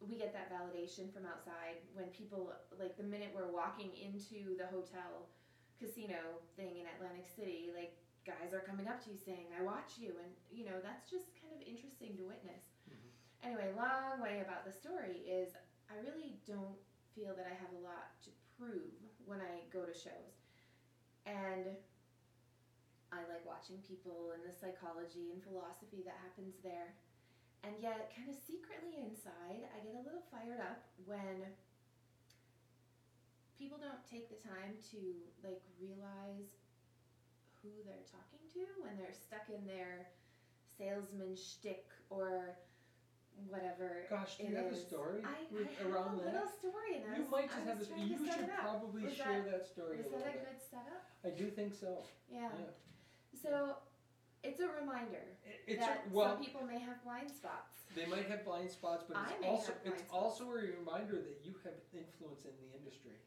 we 0.00 0.18
get 0.18 0.34
that 0.34 0.52
validation 0.52 1.08
from 1.14 1.24
outside 1.24 1.80
when 1.94 2.06
people 2.12 2.52
like 2.78 2.96
the 2.96 3.06
minute 3.06 3.32
we're 3.34 3.48
walking 3.50 3.88
into 3.96 4.56
the 4.58 4.66
hotel 4.68 5.30
casino 5.80 6.38
thing 6.56 6.76
in 6.76 6.84
Atlantic 6.96 7.24
City 7.24 7.72
like 7.72 7.96
guys 8.26 8.52
are 8.52 8.60
coming 8.60 8.88
up 8.88 9.00
to 9.04 9.10
you 9.10 9.16
saying 9.16 9.48
I 9.56 9.62
watch 9.64 9.96
you 9.96 10.12
and 10.20 10.30
you 10.52 10.64
know 10.64 10.76
that's 10.82 11.08
just 11.08 11.32
kind 11.40 11.54
of 11.56 11.60
interesting 11.64 12.16
to 12.20 12.24
witness. 12.24 12.64
Mhm. 12.88 13.08
Anyway, 13.44 13.72
long 13.76 14.20
way 14.20 14.40
about 14.40 14.64
the 14.64 14.72
story 14.72 15.24
is 15.24 15.56
I 15.88 15.96
really 16.04 16.36
don't 16.44 16.76
feel 17.14 17.34
that 17.36 17.46
I 17.46 17.54
have 17.54 17.72
a 17.72 17.82
lot 17.84 18.20
to 18.24 18.30
prove 18.58 18.92
when 19.24 19.40
I 19.40 19.64
go 19.70 19.84
to 19.84 19.94
shows. 19.94 20.36
And 21.26 21.76
I 23.14 23.22
like 23.30 23.46
watching 23.46 23.78
people 23.86 24.34
and 24.34 24.42
the 24.42 24.50
psychology 24.50 25.30
and 25.30 25.38
philosophy 25.46 26.02
that 26.02 26.18
happens 26.18 26.58
there. 26.66 26.98
And 27.62 27.72
yet, 27.80 28.10
kind 28.12 28.28
of 28.28 28.36
secretly 28.36 28.98
inside, 29.00 29.64
I 29.72 29.78
get 29.80 29.94
a 29.96 30.02
little 30.04 30.26
fired 30.28 30.60
up 30.60 30.82
when 31.06 31.48
people 33.56 33.78
don't 33.80 34.02
take 34.04 34.28
the 34.28 34.36
time 34.42 34.76
to 34.92 35.00
like 35.46 35.62
realize 35.80 36.50
who 37.62 37.70
they're 37.86 38.04
talking 38.10 38.42
to 38.52 38.66
when 38.84 38.98
they're 39.00 39.14
stuck 39.16 39.48
in 39.48 39.64
their 39.64 40.10
salesman 40.76 41.32
shtick 41.38 41.86
or 42.10 42.58
whatever. 43.48 44.04
Gosh, 44.12 44.36
do 44.36 44.44
you 44.44 44.56
have 44.60 44.68
a 44.68 44.76
story 44.76 45.24
I, 45.24 45.48
with, 45.48 45.70
I 45.72 45.82
have 45.82 45.88
around 45.88 46.20
a 46.20 46.24
that? 46.28 46.34
little 46.36 46.52
story, 46.52 47.00
and 47.00 47.04
I 47.08 47.16
You 47.16 47.22
was, 47.24 47.32
might 47.32 47.48
I 47.48 47.56
just 47.56 47.64
have 47.64 47.78
was 47.80 47.88
this. 47.88 47.96
trying 47.96 48.08
You 48.12 48.18
to 48.18 48.24
set 48.28 48.34
should 48.36 48.44
it 48.52 48.58
up. 48.60 48.60
probably 48.60 49.02
Was 49.08 49.14
share 49.16 49.40
that- 49.40 49.50
that, 49.50 49.64
story 49.64 49.96
Was 49.96 50.06
a 50.06 50.10
that 50.20 50.20
a 50.20 50.32
bit. 50.36 50.44
good 50.44 50.60
setup? 50.60 51.02
I 51.24 51.30
do 51.32 51.46
think 51.48 51.72
so. 51.72 52.04
Yeah. 52.28 52.52
Yeah. 52.52 52.68
So 53.34 53.76
it's 54.42 54.60
a 54.60 54.68
reminder 54.68 55.36
It- 55.44 55.64
It's 55.66 55.80
that 55.80 56.04
a, 56.06 56.14
well, 56.14 56.34
some 56.36 56.44
people 56.44 56.62
may 56.64 56.78
have 56.78 57.02
blind 57.02 57.30
spots. 57.30 57.84
they 57.94 58.06
might 58.06 58.26
have 58.26 58.44
blind 58.44 58.70
spots, 58.70 59.04
but 59.08 59.16
it's 59.30 59.44
also 59.44 59.72
it's 59.84 60.00
spots. 60.02 60.12
also 60.12 60.50
a 60.52 60.54
reminder 60.54 61.20
that 61.20 61.40
you 61.44 61.54
have 61.64 61.74
influence 61.92 62.44
in 62.44 62.52
the 62.60 62.76
industry 62.76 63.18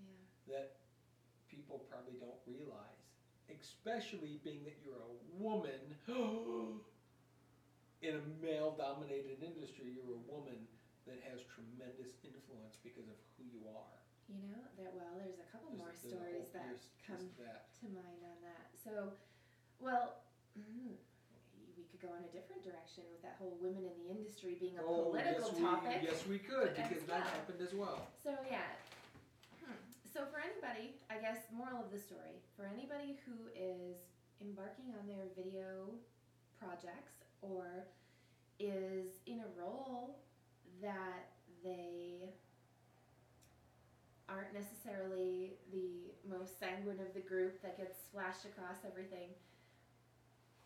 Yeah. 0.00 0.12
that 0.56 0.76
people 1.48 1.80
probably 1.90 2.14
don't 2.20 2.40
realize, 2.46 3.04
especially 3.48 4.40
being 4.44 4.64
that 4.64 4.76
you're 4.84 5.00
a 5.00 5.14
woman 5.42 5.96
in 8.02 8.14
a 8.16 8.22
male-dominated 8.44 9.42
industry. 9.42 9.90
You're 9.96 10.14
a 10.16 10.24
woman 10.30 10.68
that 11.06 11.20
has 11.30 11.40
tremendous 11.44 12.12
influence 12.24 12.76
because 12.82 13.08
of 13.08 13.16
who 13.38 13.44
you 13.44 13.68
are. 13.68 13.96
You 14.28 14.42
know 14.50 14.64
that 14.76 14.92
well. 14.94 15.14
There's 15.16 15.38
a 15.38 15.44
couple 15.52 15.70
There's- 15.70 15.78
more 15.78 15.92
there's 15.94 16.12
a 16.12 16.16
whole- 16.18 16.44
stories 16.44 16.50
that 16.50 16.84
come 17.06 17.30
that. 17.38 17.72
to 17.80 17.88
mind 17.88 18.24
on 18.24 18.40
that. 18.42 18.76
So, 18.76 19.16
well, 19.80 20.22
mm, 20.58 20.96
we 21.76 21.84
could 21.90 22.00
go 22.00 22.12
in 22.16 22.24
a 22.24 22.32
different 22.32 22.64
direction 22.64 23.04
with 23.12 23.22
that 23.22 23.36
whole 23.38 23.56
women 23.60 23.84
in 23.84 23.96
the 24.04 24.08
industry 24.08 24.56
being 24.58 24.78
a 24.78 24.84
oh, 24.84 25.12
political 25.12 25.52
yes, 25.52 25.60
topic. 25.60 25.98
we 26.00 26.08
yes 26.08 26.18
we 26.26 26.38
could 26.38 26.72
because 26.76 27.04
that 27.06 27.20
well. 27.20 27.34
happened 27.36 27.60
as 27.60 27.74
well. 27.74 28.00
So 28.22 28.32
yeah. 28.50 28.70
Hmm. 29.64 29.76
So 30.08 30.24
for 30.32 30.40
anybody, 30.40 30.96
I 31.10 31.20
guess 31.20 31.48
moral 31.52 31.84
of 31.84 31.92
the 31.92 32.00
story, 32.00 32.40
for 32.56 32.64
anybody 32.66 33.20
who 33.24 33.52
is 33.52 34.00
embarking 34.40 34.92
on 34.96 35.08
their 35.08 35.28
video 35.36 35.92
projects 36.60 37.24
or 37.42 37.84
is 38.58 39.20
in 39.26 39.40
a 39.40 39.50
role 39.60 40.16
that 40.80 41.32
they 41.62 42.32
aren't 44.28 44.52
necessarily 44.52 45.54
the 45.72 46.10
most 46.28 46.58
sanguine 46.58 46.98
of 47.00 47.14
the 47.14 47.20
group 47.20 47.62
that 47.62 47.76
gets 47.76 47.96
splashed 48.02 48.44
across 48.44 48.82
everything 48.86 49.30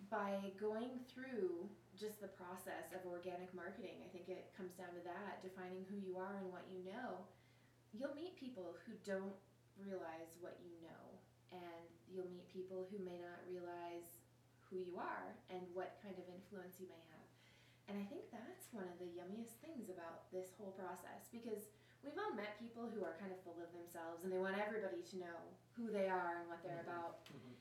by 0.08 0.38
going 0.56 1.04
through 1.12 1.68
just 1.98 2.16
the 2.24 2.32
process 2.40 2.88
of 2.96 3.04
organic 3.04 3.52
marketing 3.52 4.00
i 4.00 4.08
think 4.08 4.30
it 4.32 4.48
comes 4.56 4.72
down 4.80 4.88
to 4.96 5.02
that 5.04 5.42
defining 5.44 5.84
who 5.92 5.98
you 6.00 6.16
are 6.16 6.40
and 6.40 6.48
what 6.48 6.64
you 6.72 6.80
know 6.88 7.20
you'll 7.92 8.14
meet 8.16 8.32
people 8.40 8.72
who 8.86 8.96
don't 9.04 9.36
realize 9.76 10.32
what 10.40 10.56
you 10.64 10.72
know 10.80 11.02
and 11.52 11.84
you'll 12.08 12.30
meet 12.32 12.46
people 12.48 12.88
who 12.88 12.96
may 13.04 13.18
not 13.20 13.42
realize 13.50 14.22
who 14.70 14.78
you 14.80 14.94
are 14.96 15.34
and 15.52 15.60
what 15.76 15.98
kind 16.00 16.14
of 16.16 16.24
influence 16.32 16.78
you 16.80 16.88
may 16.88 17.02
have 17.12 17.28
and 17.92 17.98
i 18.00 18.04
think 18.08 18.24
that's 18.32 18.70
one 18.72 18.86
of 18.88 18.96
the 19.02 19.10
yummiest 19.12 19.60
things 19.60 19.90
about 19.92 20.30
this 20.32 20.54
whole 20.56 20.72
process 20.78 21.28
because 21.34 21.68
we've 22.00 22.16
all 22.16 22.32
met 22.32 22.56
people 22.56 22.88
who 22.88 23.04
are 23.04 23.18
kind 23.20 23.34
of 23.34 23.38
full 23.44 23.58
of 23.60 23.68
themselves 23.76 24.24
and 24.24 24.32
they 24.32 24.40
want 24.40 24.56
everybody 24.56 25.02
to 25.04 25.20
know 25.20 25.38
who 25.76 25.92
they 25.92 26.08
are 26.08 26.40
and 26.40 26.46
what 26.48 26.62
they're 26.64 26.80
Mhm. 26.80 26.88
about 26.88 27.20
Mhm. 27.28 27.52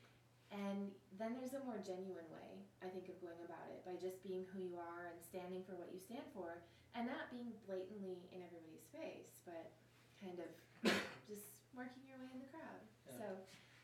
And 0.50 0.90
then 1.14 1.38
there's 1.38 1.54
a 1.54 1.62
more 1.62 1.78
genuine 1.78 2.26
way, 2.34 2.66
I 2.82 2.90
think, 2.90 3.06
of 3.06 3.22
going 3.22 3.38
about 3.46 3.70
it 3.70 3.86
by 3.86 3.94
just 3.98 4.18
being 4.26 4.46
who 4.50 4.58
you 4.58 4.74
are 4.78 5.10
and 5.14 5.18
standing 5.22 5.62
for 5.62 5.78
what 5.78 5.94
you 5.94 6.02
stand 6.02 6.26
for 6.34 6.66
and 6.98 7.06
not 7.06 7.30
being 7.30 7.54
blatantly 7.70 8.26
in 8.34 8.42
everybody's 8.42 8.86
face, 8.90 9.30
but 9.46 9.70
kind 10.18 10.42
of 10.42 10.50
just 11.30 11.54
working 11.70 12.02
your 12.10 12.18
way 12.18 12.30
in 12.34 12.42
the 12.42 12.50
crowd. 12.50 12.82
Yeah. 13.06 13.14
So, 13.14 13.26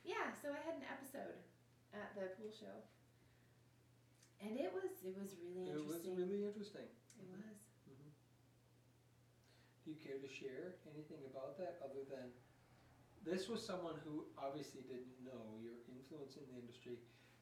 yeah, 0.02 0.26
so 0.34 0.50
I 0.50 0.60
had 0.66 0.74
an 0.82 0.86
episode 0.90 1.38
at 1.94 2.10
the 2.18 2.34
pool 2.34 2.50
show. 2.50 2.82
And 4.42 4.58
it 4.60 4.68
was 4.74 5.00
it 5.00 5.16
was 5.16 5.32
really 5.40 5.64
interesting. 5.64 6.12
It 6.12 6.18
was 6.18 6.28
really 6.28 6.44
interesting. 6.44 6.88
It 7.16 7.24
was. 7.24 7.56
Mhm. 7.88 8.10
Do 9.80 9.86
you 9.94 9.96
care 9.96 10.18
to 10.20 10.28
share 10.28 10.76
anything 10.84 11.24
about 11.24 11.56
that 11.56 11.80
other 11.80 12.04
than 12.04 12.36
this 13.26 13.48
was 13.48 13.64
someone 13.64 13.94
who 14.04 14.24
obviously 14.38 14.82
didn't 14.82 15.24
know 15.24 15.58
your 15.60 15.74
influence 15.88 16.36
in 16.36 16.42
the 16.52 16.60
industry, 16.60 16.98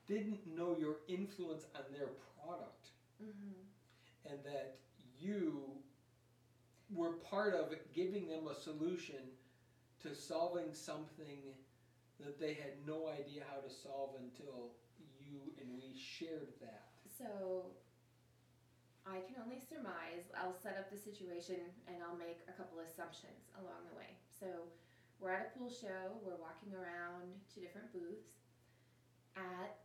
didn't 0.07 0.47
know 0.47 0.77
your 0.79 0.97
influence 1.09 1.67
on 1.75 1.83
their 1.93 2.09
product, 2.09 2.89
Mhm. 3.21 3.67
and 4.25 4.43
that 4.45 4.79
you 5.19 5.83
were 6.91 7.15
part 7.19 7.55
of 7.55 7.75
giving 7.93 8.29
them 8.29 8.47
a 8.49 8.55
solution 8.55 9.37
to 10.01 10.15
solving 10.15 10.73
something 10.75 11.55
that 12.19 12.39
they 12.39 12.55
had 12.55 12.87
no 12.87 13.09
idea 13.09 13.45
how 13.45 13.61
to 13.61 13.71
solve 13.71 14.15
until 14.17 14.75
you 15.19 15.55
and 15.61 15.77
we 15.77 15.97
shared 15.97 16.59
that. 16.61 16.93
So 17.19 17.75
I 19.07 19.21
can 19.23 19.37
only 19.43 19.61
surmise. 19.61 20.31
I'll 20.35 20.55
set 20.55 20.77
up 20.79 20.91
the 20.91 20.97
situation 20.99 21.75
and 21.87 22.03
I'll 22.03 22.17
make 22.17 22.41
a 22.49 22.53
couple 22.53 22.79
assumptions 22.81 23.51
along 23.57 23.89
the 23.91 23.97
way. 23.97 24.17
So 24.31 24.71
we're 25.21 25.33
at 25.33 25.51
a 25.51 25.59
pool 25.59 25.71
show, 25.71 26.21
we're 26.23 26.39
walking 26.39 26.75
around 26.75 27.33
to 27.55 27.61
different 27.61 27.93
booths. 27.93 28.35
At 29.35 29.83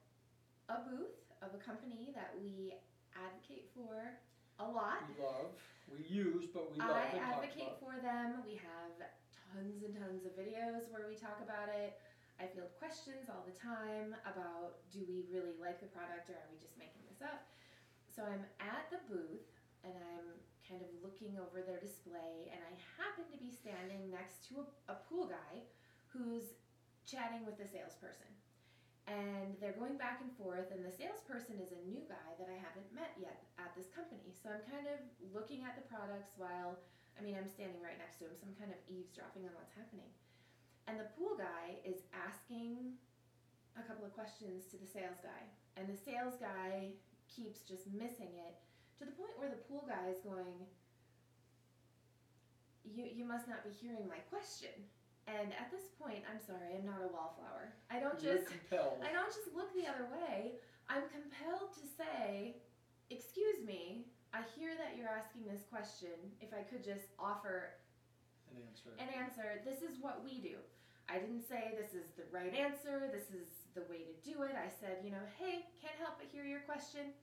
a 0.69 0.85
booth 0.85 1.17
of 1.41 1.57
a 1.57 1.61
company 1.61 2.13
that 2.13 2.37
we 2.37 2.77
advocate 3.17 3.71
for 3.73 4.13
a 4.61 4.67
lot. 4.67 5.09
We 5.09 5.23
love, 5.23 5.57
we 5.89 6.05
use, 6.05 6.45
but 6.53 6.69
we 6.69 6.77
love 6.77 6.93
I 6.93 7.17
advocate 7.17 7.73
for 7.81 7.97
them. 7.97 8.45
We 8.45 8.61
have 8.61 8.93
tons 9.33 9.81
and 9.81 9.97
tons 9.97 10.29
of 10.29 10.37
videos 10.37 10.85
where 10.93 11.09
we 11.09 11.17
talk 11.17 11.41
about 11.41 11.73
it. 11.73 11.97
I 12.37 12.47
field 12.47 12.71
questions 12.79 13.27
all 13.27 13.43
the 13.43 13.57
time 13.57 14.15
about 14.23 14.85
do 14.93 15.03
we 15.03 15.27
really 15.27 15.57
like 15.59 15.83
the 15.83 15.91
product 15.91 16.31
or 16.31 16.39
are 16.39 16.49
we 16.53 16.61
just 16.61 16.77
making 16.79 17.03
this 17.09 17.19
up? 17.19 17.49
So 18.07 18.23
I'm 18.23 18.47
at 18.63 18.87
the 18.93 19.01
booth 19.11 19.58
and 19.83 19.93
I'm 19.95 20.27
kind 20.67 20.85
of 20.85 20.89
looking 21.01 21.39
over 21.41 21.65
their 21.65 21.81
display 21.81 22.53
and 22.53 22.61
I 22.61 22.73
happen 22.99 23.25
to 23.33 23.39
be 23.41 23.49
standing 23.49 24.11
next 24.13 24.45
to 24.51 24.61
a, 24.61 24.93
a 24.93 24.97
pool 25.09 25.25
guy 25.25 25.65
who's 26.13 26.57
chatting 27.09 27.45
with 27.45 27.57
the 27.57 27.65
salesperson. 27.65 28.29
And 29.09 29.57
they're 29.57 29.73
going 29.73 29.97
back 29.97 30.21
and 30.21 30.29
forth, 30.37 30.69
and 30.69 30.85
the 30.85 30.93
salesperson 30.93 31.57
is 31.57 31.73
a 31.73 31.81
new 31.89 32.05
guy 32.05 32.29
that 32.37 32.45
I 32.45 32.61
haven't 32.61 32.93
met 32.93 33.17
yet 33.17 33.41
at 33.57 33.73
this 33.73 33.89
company. 33.89 34.29
So 34.37 34.53
I'm 34.53 34.61
kind 34.69 34.85
of 34.85 35.01
looking 35.33 35.65
at 35.65 35.73
the 35.73 35.81
products 35.89 36.37
while, 36.37 36.77
I 37.17 37.25
mean, 37.25 37.33
I'm 37.33 37.49
standing 37.49 37.81
right 37.81 37.97
next 37.97 38.21
to 38.21 38.29
him, 38.29 38.37
so 38.37 38.45
I'm 38.45 38.53
kind 38.61 38.69
of 38.69 38.77
eavesdropping 38.85 39.49
on 39.49 39.53
what's 39.57 39.73
happening. 39.73 40.13
And 40.85 41.01
the 41.01 41.09
pool 41.17 41.33
guy 41.33 41.81
is 41.81 42.05
asking 42.13 43.01
a 43.73 43.81
couple 43.81 44.05
of 44.05 44.13
questions 44.13 44.69
to 44.69 44.77
the 44.77 44.85
sales 44.85 45.17
guy, 45.25 45.41
and 45.73 45.89
the 45.89 45.97
sales 45.97 46.37
guy 46.37 46.93
keeps 47.25 47.65
just 47.65 47.89
missing 47.89 48.37
it 48.37 48.61
to 48.99 49.05
the 49.07 49.15
point 49.15 49.33
where 49.39 49.49
the 49.49 49.63
pool 49.71 49.87
guy 49.87 50.11
is 50.11 50.19
going, 50.19 50.67
You, 52.83 53.07
you 53.07 53.25
must 53.25 53.47
not 53.47 53.63
be 53.63 53.71
hearing 53.71 54.07
my 54.11 54.19
question. 54.27 54.75
And 55.29 55.53
at 55.55 55.69
this 55.69 55.93
point, 56.01 56.25
I'm 56.25 56.41
sorry, 56.41 56.73
I'm 56.73 56.85
not 56.85 57.05
a 57.05 57.09
wallflower. 57.13 57.71
I 57.93 58.01
don't 58.01 58.17
You're 58.17 58.41
just 58.41 58.49
compelled. 58.49 58.97
I 59.05 59.13
don't 59.13 59.29
just 59.29 59.53
look 59.53 59.69
the 59.77 59.85
other 59.85 60.09
way. 60.09 60.57
I'm 60.89 61.05
compelled 61.13 61.69
to 61.77 61.85
say, 61.85 62.57
"Excuse 63.13 63.61
me, 63.61 64.09
I 64.33 64.41
hear 64.57 64.73
that 64.73 64.97
you're 64.97 65.11
asking 65.11 65.45
this 65.45 65.61
question. 65.69 66.17
If 66.41 66.49
I 66.49 66.65
could 66.65 66.81
just 66.81 67.13
offer 67.21 67.77
An 68.49 68.57
answer. 68.65 68.89
an 68.97 69.09
answer, 69.13 69.61
this 69.63 69.85
is 69.85 70.01
what 70.01 70.25
we 70.25 70.41
do." 70.41 70.57
I 71.09 71.17
didn't 71.17 71.45
say 71.49 71.73
this 71.73 71.93
is 71.93 72.09
the 72.13 72.25
right 72.29 72.53
answer, 72.53 73.09
this 73.09 73.33
is 73.33 73.49
the 73.73 73.81
way 73.89 74.05
to 74.05 74.13
do 74.21 74.43
it. 74.45 74.53
I 74.53 74.69
said, 74.69 75.01
you 75.01 75.09
know, 75.09 75.25
hey, 75.41 75.65
can't 75.81 75.97
help 75.97 76.21
but 76.21 76.29
hear 76.29 76.45
your 76.45 76.61
question. 76.69 77.17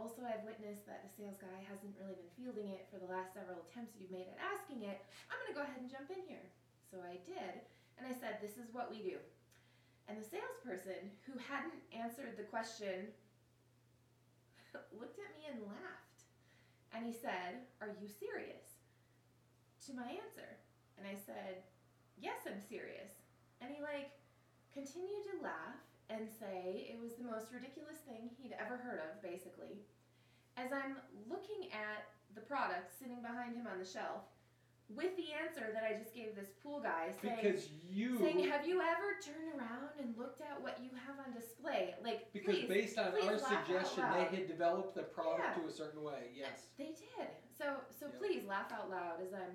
Also, 0.00 0.24
I've 0.24 0.48
witnessed 0.48 0.88
that 0.88 1.04
the 1.04 1.12
sales 1.12 1.36
guy 1.36 1.60
hasn't 1.68 1.92
really 2.00 2.16
been 2.16 2.32
fielding 2.32 2.72
it 2.72 2.88
for 2.88 2.96
the 2.96 3.12
last 3.12 3.36
several 3.36 3.60
attempts 3.60 4.00
you've 4.00 4.08
made 4.08 4.32
at 4.32 4.40
asking 4.40 4.88
it. 4.88 5.04
I'm 5.28 5.36
going 5.36 5.52
to 5.52 5.58
go 5.60 5.64
ahead 5.68 5.76
and 5.76 5.92
jump 5.92 6.08
in 6.08 6.24
here. 6.24 6.48
So 6.88 7.04
I 7.04 7.20
did, 7.28 7.60
and 8.00 8.08
I 8.08 8.16
said, 8.16 8.40
this 8.40 8.56
is 8.56 8.72
what 8.72 8.88
we 8.88 9.04
do. 9.04 9.20
And 10.08 10.16
the 10.16 10.24
salesperson, 10.24 11.12
who 11.28 11.36
hadn't 11.36 11.76
answered 11.92 12.40
the 12.40 12.48
question, 12.48 13.12
looked 14.96 15.20
at 15.20 15.36
me 15.36 15.52
and 15.52 15.68
laughed. 15.68 16.24
And 16.96 17.04
he 17.04 17.12
said, 17.12 17.68
Are 17.84 17.92
you 18.00 18.08
serious? 18.08 18.80
To 19.86 19.94
my 19.94 20.08
answer. 20.16 20.58
And 20.96 21.06
I 21.06 21.14
said, 21.14 21.62
Yes, 22.16 22.48
I'm 22.48 22.58
serious. 22.58 23.20
And 23.60 23.70
he, 23.70 23.84
like, 23.84 24.16
continued 24.72 25.28
to 25.30 25.44
laugh 25.44 25.78
and 26.10 26.26
say 26.28 26.90
it 26.90 26.98
was 27.00 27.14
the 27.14 27.24
most 27.24 27.54
ridiculous 27.54 28.02
thing 28.06 28.30
he'd 28.42 28.54
ever 28.58 28.76
heard 28.76 28.98
of, 28.98 29.22
basically. 29.22 29.78
As 30.56 30.72
I'm 30.74 30.98
looking 31.30 31.70
at 31.70 32.10
the 32.34 32.40
product 32.42 32.90
sitting 32.98 33.22
behind 33.22 33.54
him 33.56 33.66
on 33.70 33.78
the 33.78 33.86
shelf 33.86 34.26
with 34.90 35.14
the 35.14 35.30
answer 35.30 35.70
that 35.72 35.86
I 35.86 35.94
just 35.94 36.12
gave 36.12 36.34
this 36.34 36.50
pool 36.62 36.82
guy 36.82 37.14
saying, 37.22 37.38
Because 37.40 37.68
you. 37.88 38.18
saying, 38.18 38.42
Have 38.50 38.66
you 38.66 38.82
ever 38.82 39.22
turned 39.22 39.54
around 39.54 39.94
and 40.02 40.18
looked 40.18 40.42
at 40.42 40.58
what 40.60 40.82
you 40.82 40.90
have 41.06 41.14
on 41.24 41.30
display? 41.32 41.94
Like, 42.02 42.26
Because 42.34 42.66
please, 42.66 42.68
based 42.68 42.98
on 42.98 43.14
our 43.22 43.38
suggestion, 43.38 44.02
they 44.12 44.26
had 44.34 44.48
developed 44.48 44.96
the 44.98 45.06
product 45.06 45.46
Yeah. 45.56 45.62
to 45.62 45.68
a 45.68 45.72
certain 45.72 46.02
way. 46.02 46.34
Uh, 46.34 46.42
yes. 46.42 46.66
They 46.76 46.90
did. 46.98 47.30
So, 47.56 47.78
so 47.94 48.06
Yeah. 48.10 48.18
please 48.18 48.42
laugh 48.50 48.72
out 48.74 48.90
loud 48.90 49.22
as 49.22 49.32
I'm, 49.32 49.54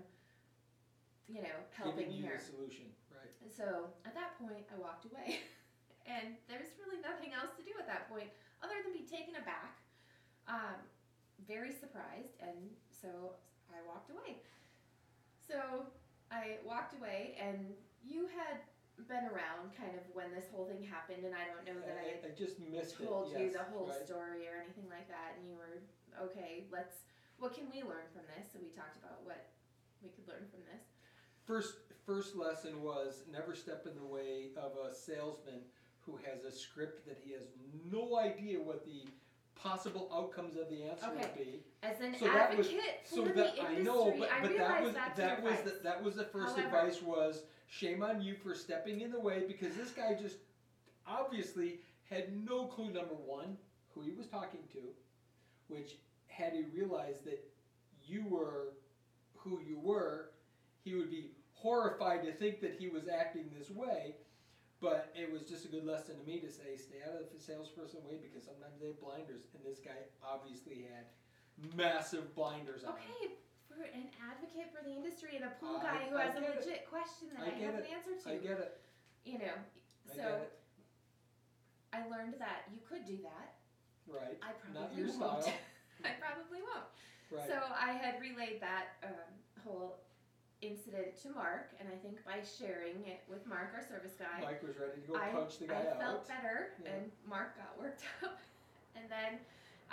you 1.28 1.42
know, 1.44 1.58
helping 1.76 2.08
Giving 2.08 2.14
you 2.16 2.24
here. 2.24 2.38
the 2.40 2.44
solution. 2.56 2.86
Right. 3.12 3.36
So 3.52 3.92
at 4.06 4.16
that 4.16 4.40
point, 4.40 4.64
I 4.74 4.80
walked 4.80 5.04
away. 5.12 5.40
and 6.06 6.38
there's 6.48 6.70
really 6.82 7.02
nothing 7.02 7.34
else 7.34 7.54
to 7.58 7.64
do 7.66 7.74
at 7.82 7.90
that 7.90 8.10
point 8.10 8.30
other 8.62 8.78
than 8.82 8.94
be 8.94 9.06
taken 9.06 9.36
aback, 9.38 9.78
um, 10.48 10.78
very 11.50 11.74
surprised, 11.74 12.38
and 12.40 12.72
so 12.90 13.36
I 13.70 13.82
walked 13.84 14.10
away. 14.10 14.42
So 15.46 15.86
I 16.32 16.62
walked 16.66 16.98
away, 16.98 17.38
and 17.38 17.74
you 18.02 18.30
had 18.32 18.62
been 19.12 19.28
around 19.28 19.76
kind 19.76 19.92
of 19.94 20.02
when 20.16 20.32
this 20.32 20.48
whole 20.50 20.66
thing 20.66 20.82
happened, 20.82 21.28
and 21.28 21.36
I 21.36 21.46
don't 21.52 21.68
know 21.68 21.78
that 21.84 22.00
I 22.00 22.18
I, 22.24 22.32
I 22.32 22.34
just 22.34 22.58
missed 22.64 22.98
told 22.98 23.36
it. 23.36 23.38
you 23.38 23.52
the 23.52 23.68
whole 23.70 23.92
right. 23.92 24.06
story 24.08 24.48
or 24.48 24.64
anything 24.64 24.88
like 24.88 25.06
that, 25.12 25.36
and 25.38 25.44
you 25.46 25.54
were 25.60 25.84
okay. 26.32 26.66
Let's. 26.72 27.04
What 27.38 27.52
can 27.52 27.68
we 27.68 27.84
learn 27.84 28.08
from 28.16 28.24
this? 28.32 28.56
So 28.56 28.64
we 28.64 28.72
talked 28.72 28.96
about 28.96 29.20
what 29.28 29.52
we 30.00 30.08
could 30.08 30.24
learn 30.24 30.48
from 30.48 30.64
this. 30.72 30.88
First, 31.44 31.76
first 32.08 32.36
lesson 32.36 32.82
was 32.82 33.28
never 33.30 33.54
step 33.54 33.86
in 33.86 33.94
the 34.00 34.08
way 34.08 34.56
of 34.56 34.80
a 34.80 34.96
salesman 34.96 35.68
who 36.06 36.18
has 36.18 36.44
a 36.44 36.52
script 36.56 37.06
that 37.08 37.18
he 37.24 37.32
has 37.34 37.44
no 37.92 38.18
idea 38.18 38.60
what 38.60 38.86
the 38.86 39.04
possible 39.56 40.10
outcomes 40.14 40.56
of 40.58 40.70
the 40.70 40.84
answer 40.84 41.10
would 41.10 41.36
be. 41.36 41.64
As 41.82 42.00
an 42.02 42.16
So 42.18 42.26
that 42.26 42.56
was- 42.58 42.68
advocate 42.68 43.00
So 43.06 43.26
for 43.26 43.34
that 43.34 43.56
the 43.56 43.62
I 43.62 43.70
industry, 43.70 43.84
know, 43.84 44.16
but, 44.18 44.32
I 44.32 44.42
but 44.42 44.58
that 44.58 44.84
was 44.84 44.94
that 44.94 45.42
was 45.42 45.54
the, 45.56 45.60
advice. 45.72 45.82
that 45.84 46.04
was 46.04 46.16
the 46.16 46.26
first 46.26 46.56
However- 46.58 46.78
advice 46.78 47.02
was 47.02 47.44
shame 47.68 48.04
on 48.04 48.22
you 48.22 48.36
for 48.36 48.54
stepping 48.54 49.02
in 49.02 49.12
the 49.12 49.20
way 49.20 49.46
because 49.48 49.76
this 49.76 49.92
guy 49.92 50.14
just 50.14 50.38
obviously 51.08 51.80
had 52.10 52.36
no 52.46 52.68
clue 52.68 52.92
number 52.92 53.16
one 53.16 53.58
who 53.94 54.02
he 54.02 54.12
was 54.12 54.28
talking 54.28 54.68
to, 54.74 54.80
which 55.70 55.98
had 56.28 56.54
he 56.54 56.64
realized 56.64 57.24
that 57.26 57.40
you 58.06 58.26
were 58.28 58.74
who 59.36 59.60
you 59.62 59.80
were, 59.80 60.32
he 60.84 60.96
would 60.96 61.10
be 61.10 61.32
horrified 61.54 62.24
to 62.24 62.32
think 62.34 62.60
that 62.62 62.74
he 62.78 62.88
was 62.90 63.08
acting 63.08 63.50
this 63.58 63.70
way. 63.72 64.16
But 64.82 65.10
it 65.16 65.32
was 65.32 65.44
just 65.48 65.64
a 65.66 65.70
good 65.72 65.86
lesson 65.88 66.20
to 66.20 66.24
me 66.28 66.40
to 66.44 66.52
say, 66.52 66.76
stay 66.76 67.00
out 67.08 67.16
of 67.16 67.32
the 67.32 67.40
salesperson 67.40 68.04
way 68.04 68.20
because 68.22 68.44
sometimes 68.44 68.76
they 68.80 68.92
have 68.92 69.00
blinders, 69.00 69.48
and 69.56 69.64
this 69.64 69.80
guy 69.80 69.96
obviously 70.22 70.84
had 70.92 71.08
massive 71.74 72.36
blinders 72.36 72.84
on. 72.84 72.94
Okay, 73.00 73.40
for 73.72 73.80
an 73.82 74.12
advocate 74.20 74.76
for 74.76 74.84
the 74.84 74.92
industry 74.92 75.40
and 75.40 75.46
a 75.48 75.54
pool 75.64 75.80
I- 75.80 75.84
guy 75.84 76.00
who 76.12 76.18
I 76.20 76.26
has 76.28 76.36
a 76.36 76.42
get 76.44 76.50
it. 76.52 76.60
legit 76.60 76.82
question 76.92 77.32
that 77.34 77.48
I 77.48 77.56
I, 77.56 77.60
have 77.66 77.76
it. 77.80 77.88
an 77.88 77.92
answer 77.96 78.14
to, 78.20 78.26
I 78.30 78.38
get 78.38 78.60
it. 78.60 78.72
you 79.24 79.40
know, 79.40 79.56
so. 80.14 80.44
I 81.96 82.04
learned 82.12 82.36
that 82.44 82.68
you 82.76 82.80
could 82.84 83.08
do 83.08 83.16
that. 83.24 83.56
Right. 84.06 84.36
I 84.44 84.52
Not 84.76 84.92
probably 84.92 85.16
won't. 85.16 85.48
I 86.04 86.12
probably 86.20 86.60
won't. 86.60 86.92
Right. 87.32 87.48
So 87.48 87.56
I 87.56 87.94
had 87.96 88.20
relayed 88.20 88.60
that 88.60 89.00
um, 89.02 89.32
whole 89.64 90.04
incident 90.66 91.14
to 91.22 91.30
Mark, 91.32 91.72
and 91.80 91.86
I 91.88 91.98
think 92.02 92.18
by 92.26 92.42
sharing 92.42 93.06
it 93.06 93.22
with 93.30 93.46
Mark, 93.46 93.72
our 93.78 93.86
service 93.86 94.18
guy, 94.18 94.42
Mike 94.42 94.66
was 94.66 94.76
ready 94.82 94.98
to 95.02 95.06
go 95.06 95.14
I, 95.16 95.30
punch 95.30 95.62
the 95.62 95.70
guy 95.70 95.86
I 95.86 95.94
out. 95.94 96.02
felt 96.02 96.22
better, 96.28 96.74
Yeah. 96.82 96.98
and 96.98 97.04
Mark 97.30 97.54
got 97.58 97.78
worked 97.78 98.02
up. 98.26 98.42
and 98.98 99.06
then 99.08 99.38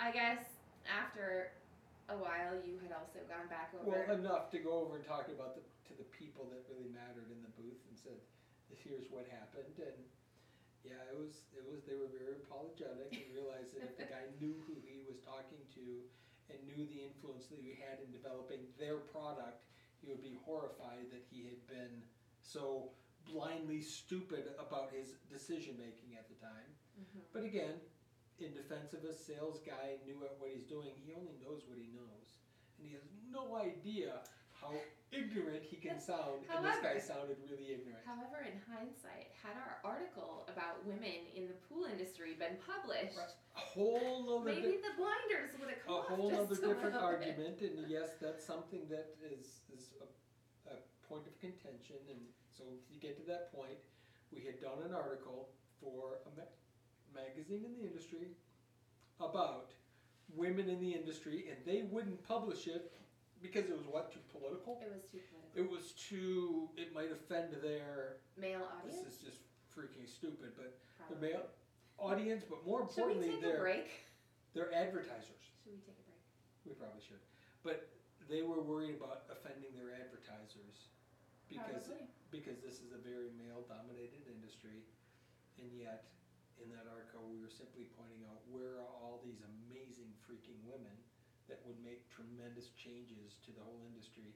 I 0.01 0.09
guess 0.09 0.41
after 0.89 1.53
a 2.09 2.17
while, 2.17 2.57
you 2.65 2.81
had 2.81 2.91
also 2.91 3.21
gone 3.29 3.47
back 3.47 3.71
over. 3.77 3.85
Well, 3.87 4.17
enough 4.17 4.51
to 4.51 4.59
go 4.59 4.83
over 4.83 4.97
and 4.99 5.05
talk 5.05 5.29
about 5.29 5.55
the 5.55 5.63
to 5.87 5.93
the 5.95 6.07
people 6.15 6.49
that 6.51 6.65
really 6.67 6.89
mattered 6.91 7.29
in 7.29 7.39
the 7.45 7.53
booth 7.55 7.79
and 7.87 7.95
said, 7.95 8.17
"Here's 8.73 9.07
what 9.13 9.29
happened." 9.31 9.71
And 9.79 9.95
yeah, 10.83 10.99
it 11.07 11.15
was 11.15 11.47
it 11.55 11.63
was 11.63 11.85
they 11.87 11.95
were 11.95 12.11
very 12.11 12.35
apologetic 12.43 13.13
and 13.15 13.23
realized 13.31 13.71
that 13.77 13.87
if 13.87 13.95
the 13.95 14.09
guy 14.09 14.27
knew 14.43 14.51
who 14.67 14.75
he 14.83 14.99
was 15.07 15.21
talking 15.23 15.63
to 15.79 15.85
and 16.51 16.59
knew 16.67 16.83
the 16.91 16.99
influence 17.07 17.47
that 17.47 17.63
he 17.63 17.71
had 17.79 18.03
in 18.03 18.11
developing 18.11 18.67
their 18.75 18.99
product, 19.15 19.63
he 20.03 20.11
would 20.11 20.21
be 20.21 20.37
horrified 20.43 21.07
that 21.11 21.23
he 21.31 21.43
had 21.47 21.65
been 21.67 22.03
so 22.41 22.91
blindly 23.25 23.81
stupid 23.81 24.51
about 24.59 24.91
his 24.91 25.15
decision 25.31 25.77
making 25.77 26.17
at 26.19 26.27
the 26.27 26.35
time. 26.35 26.75
Mhm. 26.99 27.23
But 27.31 27.43
again, 27.43 27.79
in 28.39 28.53
defense 28.53 28.93
of 28.93 29.05
a 29.05 29.13
sales 29.13 29.61
guy 29.61 29.99
knew 30.05 30.19
what 30.19 30.49
he's 30.51 30.65
doing, 30.65 30.91
he 31.05 31.13
only 31.13 31.37
knows 31.39 31.65
what 31.65 31.77
he 31.77 31.87
knows. 31.87 32.39
And 32.77 32.87
he 32.87 32.93
has 32.93 33.03
no 33.29 33.55
idea 33.55 34.23
how 34.63 34.71
ignorant 35.13 35.61
he 35.61 35.75
can 35.77 35.99
sound. 35.99 36.41
and 36.49 36.65
this 36.65 36.79
guy 36.81 36.97
sounded 36.97 37.37
really 37.45 37.69
ignorant. 37.75 38.01
However, 38.07 38.41
in 38.47 38.57
hindsight, 38.65 39.29
had 39.37 39.53
our 39.59 39.77
article 39.85 40.47
about 40.49 40.81
women 40.87 41.29
in 41.35 41.45
the 41.51 41.57
pool 41.69 41.85
industry 41.85 42.33
been 42.39 42.57
published, 42.65 43.17
Right. 43.17 43.35
A 43.53 43.59
whole 43.61 44.25
other 44.41 44.49
maybe 44.49 44.81
di- 44.81 44.81
the 44.81 44.97
blinders 44.97 45.53
would 45.61 45.69
have 45.69 45.77
a 45.85 45.85
come 45.85 46.17
off 46.25 46.33
whole 46.33 46.33
a 46.33 46.55
different 46.57 46.97
bit. 46.97 47.03
argument. 47.05 47.61
And 47.61 47.85
yes, 47.87 48.17
that's 48.19 48.41
something 48.43 48.89
that 48.89 49.13
is, 49.21 49.61
is 49.69 49.93
a, 50.01 50.73
a 50.73 50.77
point 51.07 51.27
of 51.29 51.37
contention. 51.37 52.01
And 52.09 52.17
so 52.49 52.63
to 52.65 52.95
get 52.97 53.13
to 53.21 53.25
that 53.29 53.53
point, 53.53 53.77
we 54.33 54.41
had 54.41 54.57
done 54.59 54.81
an 54.81 54.95
article 54.97 55.49
for 55.77 56.17
a 56.25 56.31
ma- 56.33 56.49
magazine 57.13 57.61
in 57.61 57.77
the 57.77 57.85
industry 57.85 58.33
about 59.21 59.69
women 60.35 60.67
in 60.69 60.79
the 60.81 60.89
industry, 60.91 61.45
and 61.53 61.57
they 61.65 61.83
wouldn't 61.91 62.25
publish 62.27 62.65
it 62.65 62.91
because 63.43 63.67
it 63.67 63.75
was 63.75 63.85
what 63.91 64.09
too 64.15 64.23
political. 64.31 64.79
It 64.79 64.87
was 64.89 65.03
too 65.11 65.19
political. 65.27 65.53
It 65.59 65.67
was 65.67 65.91
too. 65.99 66.71
It 66.79 66.95
might 66.95 67.11
offend 67.11 67.53
their. 67.59 68.23
Male 68.39 68.63
audience. 68.63 69.03
This 69.03 69.19
is 69.19 69.21
just 69.21 69.41
freaking 69.75 70.07
stupid, 70.07 70.55
but 70.55 70.79
the 71.11 71.19
probably. 71.19 71.35
male 71.35 71.45
audience, 71.99 72.41
but 72.47 72.63
more 72.65 72.87
Should 72.87 73.03
we 73.05 73.19
importantly, 73.19 73.29
take 73.35 73.43
a 73.43 73.47
their 73.51 73.59
break? 73.61 73.89
their 74.55 74.69
advertisers. 74.73 75.43
Should 75.61 75.75
we 75.75 75.83
take 75.83 75.99
a 75.99 76.05
break? 76.07 76.23
We 76.63 76.71
probably 76.79 77.03
should, 77.03 77.21
but 77.61 77.91
they 78.31 78.41
were 78.41 78.63
worried 78.63 78.95
about 78.95 79.27
offending 79.27 79.75
their 79.75 79.91
advertisers 79.99 80.87
because 81.51 81.91
Probably. 81.91 82.07
because 82.31 82.63
this 82.63 82.79
is 82.79 82.95
a 82.95 83.01
very 83.03 83.35
male-dominated 83.35 84.23
industry, 84.31 84.79
and 85.59 85.67
yet 85.75 86.07
in 86.63 86.71
that 86.71 86.87
article 86.87 87.27
we 87.27 87.35
were 87.43 87.51
simply 87.51 87.91
pointing 87.99 88.23
out 88.31 88.39
where 88.47 88.79
are 88.79 88.93
all 89.03 89.19
these 89.27 89.43
amazing 89.43 90.07
freaking 90.23 90.55
women 90.63 90.95
that 91.47 91.59
would 91.67 91.79
make 91.83 92.07
tremendous 92.09 92.71
changes 92.79 93.35
to 93.45 93.51
the 93.51 93.61
whole 93.63 93.83
industry, 93.87 94.31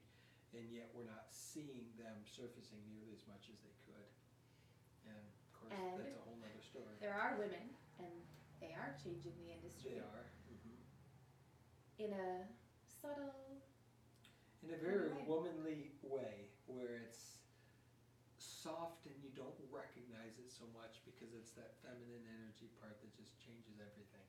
and 0.54 0.68
yet 0.72 0.92
we're 0.94 1.08
not 1.08 1.32
seeing 1.32 1.88
them 1.98 2.24
surfacing 2.28 2.84
nearly 2.88 3.14
as 3.16 3.24
much 3.28 3.48
as 3.52 3.58
they 3.64 3.76
could. 3.88 4.08
And 5.08 5.24
of 5.24 5.52
course, 5.56 5.74
And- 5.74 6.00
that's 6.04 6.16
a 6.20 6.24
whole 6.28 6.38
nother 6.38 6.62
story. 6.62 6.96
There 7.00 7.16
are 7.16 7.38
women, 7.38 7.76
and 8.00 8.12
they 8.60 8.74
are 8.74 8.96
changing 9.02 9.38
the 9.38 9.52
industry 9.52 9.92
They 9.96 10.00
are. 10.00 10.26
mhm. 10.52 10.78
in 11.98 12.14
a 12.14 12.48
subtle. 12.86 13.62
In 14.64 14.74
a 14.74 14.78
very 14.78 15.10
womanly 15.24 15.96
way, 16.04 16.50
where 16.66 16.98
it's 16.98 17.40
soft 18.38 19.06
and 19.08 19.16
you 19.24 19.30
don't 19.30 19.56
recognize 19.72 20.38
it 20.40 20.52
so 20.52 20.68
much 20.76 21.00
because 21.06 21.34
it's 21.34 21.52
that 21.54 21.78
feminine 21.82 22.26
energy 22.28 22.68
part 22.80 23.00
that 23.02 23.14
just 23.16 23.40
changes 23.40 23.80
everything. 23.80 24.27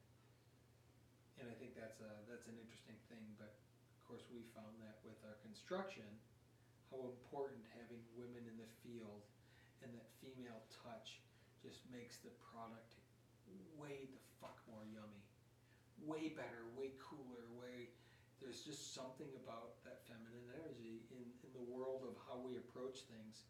And 1.39 1.49
I 1.49 1.55
think 1.55 1.75
that's 1.75 2.01
a 2.01 2.27
that's 2.27 2.47
an 2.47 2.59
interesting 2.59 2.99
thing, 3.09 3.35
but 3.39 3.55
of 3.95 4.01
course 4.03 4.27
we 4.29 4.43
found 4.55 4.81
that 4.83 4.99
with 5.07 5.23
our 5.23 5.39
construction, 5.41 6.19
how 6.91 7.07
important 7.07 7.63
having 7.71 8.03
women 8.13 8.47
in 8.47 8.57
the 8.59 8.67
field 8.83 9.23
and 9.81 9.95
that 9.95 10.09
female 10.21 10.63
touch 10.69 11.23
just 11.63 11.87
makes 11.87 12.19
the 12.19 12.31
product 12.31 12.99
way 13.79 14.05
the 14.11 14.19
fuck 14.41 14.61
more 14.67 14.85
yummy. 14.85 15.25
Way 15.99 16.29
better, 16.29 16.67
way 16.67 16.93
cooler, 16.99 17.49
way 17.51 17.89
there's 18.41 18.61
just 18.61 18.95
something 18.95 19.35
about 19.35 19.75
that 19.83 19.99
feminine 20.07 20.47
energy 20.55 21.03
in, 21.11 21.35
in 21.43 21.53
the 21.53 21.61
world 21.63 22.05
of 22.05 22.15
how 22.27 22.39
we 22.39 22.57
approach 22.57 23.03
things. 23.11 23.43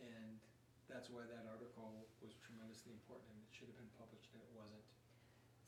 And 0.00 0.40
that's 0.88 1.08
why 1.08 1.24
that 1.26 1.44
article 1.44 2.06
was 2.20 2.32
tremendously 2.34 2.92
important 2.92 3.28
and 3.32 3.40
it 3.42 3.52
should 3.52 3.68
have 3.68 3.76
been 3.76 3.92
published 3.96 4.32
and 4.32 4.40
it 4.40 4.48
wasn't. 4.52 4.84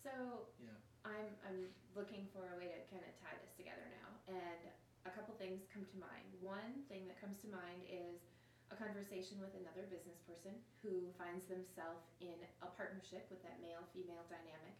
So 0.02 0.46
Yeah. 0.58 0.78
I'm 1.06 1.28
I'm 1.46 1.70
looking 1.94 2.26
for 2.34 2.42
a 2.42 2.56
way 2.58 2.70
to 2.70 2.80
kind 2.90 3.02
of 3.02 3.12
tie 3.18 3.36
this 3.38 3.54
together 3.54 3.86
now, 4.02 4.08
and 4.30 4.62
a 5.06 5.12
couple 5.14 5.34
things 5.38 5.66
come 5.70 5.86
to 5.86 5.96
mind. 5.98 6.26
One 6.42 6.84
thing 6.90 7.06
that 7.10 7.18
comes 7.18 7.40
to 7.46 7.48
mind 7.50 7.86
is 7.86 8.22
a 8.68 8.76
conversation 8.76 9.40
with 9.40 9.54
another 9.56 9.88
business 9.88 10.20
person 10.28 10.52
who 10.84 11.08
finds 11.16 11.48
themselves 11.48 12.12
in 12.20 12.36
a 12.60 12.68
partnership 12.76 13.24
with 13.32 13.40
that 13.46 13.62
male 13.64 13.86
female 13.94 14.26
dynamic, 14.28 14.76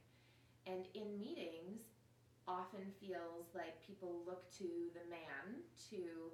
and 0.69 0.85
in 0.93 1.17
meetings 1.17 1.87
often 2.49 2.89
feels 2.97 3.53
like 3.53 3.77
people 3.85 4.25
look 4.25 4.49
to 4.57 4.89
the 4.97 5.05
man 5.13 5.61
to 5.93 6.33